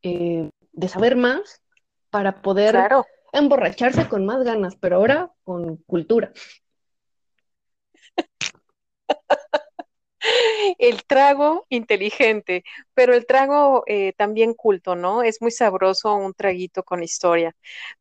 de 0.02 0.88
saber 0.88 1.16
más 1.16 1.62
para 2.10 2.42
poder 2.42 2.72
claro 2.72 3.06
emborracharse 3.34 4.08
con 4.08 4.26
más 4.26 4.44
ganas, 4.44 4.76
pero 4.76 4.98
ahora 4.98 5.32
con 5.44 5.78
cultura. 5.78 6.32
El 10.78 11.04
trago 11.06 11.66
inteligente, 11.70 12.64
pero 12.94 13.14
el 13.14 13.26
trago 13.26 13.84
eh, 13.88 14.14
también 14.18 14.54
culto, 14.54 14.96
¿no? 14.96 15.24
Es 15.24 15.42
muy 15.42 15.52
sabroso 15.52 16.16
un 16.16 16.34
traguito 16.34 16.84
con 16.84 17.04
historia. 17.04 17.56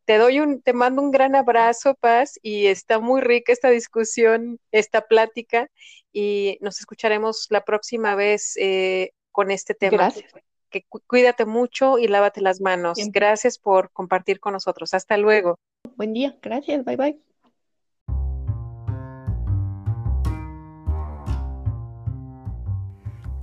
Te 0.04 0.18
doy 0.18 0.40
un, 0.40 0.62
te 0.62 0.72
mando 0.72 1.02
un 1.02 1.10
gran 1.10 1.34
abrazo, 1.36 1.94
Paz, 1.94 2.38
y 2.42 2.66
está 2.66 2.98
muy 2.98 3.20
rica 3.20 3.52
esta 3.52 3.70
discusión, 3.70 4.58
esta 4.72 5.02
plática, 5.02 5.68
y 6.12 6.58
nos 6.60 6.80
escucharemos 6.80 7.46
la 7.50 7.62
próxima 7.62 8.14
vez 8.14 8.54
eh, 8.56 9.10
con 9.32 9.50
este 9.50 9.74
tema. 9.74 9.96
Gracias 9.96 10.32
que 10.70 10.84
cuídate 11.06 11.46
mucho 11.46 11.98
y 11.98 12.08
lávate 12.08 12.40
las 12.40 12.60
manos. 12.60 12.98
Gracias 13.12 13.58
por 13.58 13.90
compartir 13.92 14.40
con 14.40 14.52
nosotros. 14.52 14.94
Hasta 14.94 15.16
luego. 15.16 15.58
Buen 15.96 16.12
día. 16.12 16.36
Gracias. 16.42 16.84
Bye 16.84 16.96
bye. 16.96 17.25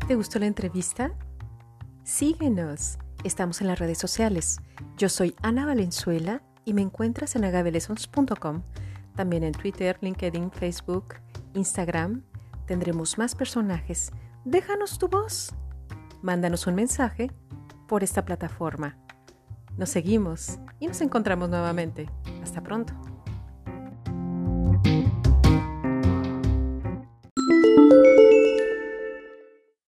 ¿Te 0.07 0.15
gustó 0.15 0.39
la 0.39 0.47
entrevista? 0.47 1.13
Síguenos. 2.03 2.97
Estamos 3.23 3.61
en 3.61 3.67
las 3.67 3.79
redes 3.79 3.97
sociales. 3.97 4.57
Yo 4.97 5.09
soy 5.09 5.35
Ana 5.41 5.65
Valenzuela 5.65 6.41
y 6.65 6.73
me 6.73 6.81
encuentras 6.81 7.35
en 7.35 7.45
agabelesons.com. 7.45 8.63
También 9.15 9.43
en 9.43 9.53
Twitter, 9.53 9.97
LinkedIn, 10.01 10.51
Facebook, 10.51 11.15
Instagram. 11.53 12.23
Tendremos 12.65 13.17
más 13.17 13.35
personajes. 13.35 14.11
Déjanos 14.45 14.99
tu 14.99 15.07
voz 15.07 15.53
mándanos 16.23 16.65
un 16.65 16.73
mensaje 16.73 17.29
por 17.87 18.03
esta 18.03 18.25
plataforma. 18.25 18.97
Nos 19.77 19.89
seguimos 19.89 20.59
y 20.79 20.87
nos 20.87 21.01
encontramos 21.01 21.49
nuevamente. 21.49 22.09
Hasta 22.41 22.63
pronto. 22.63 22.93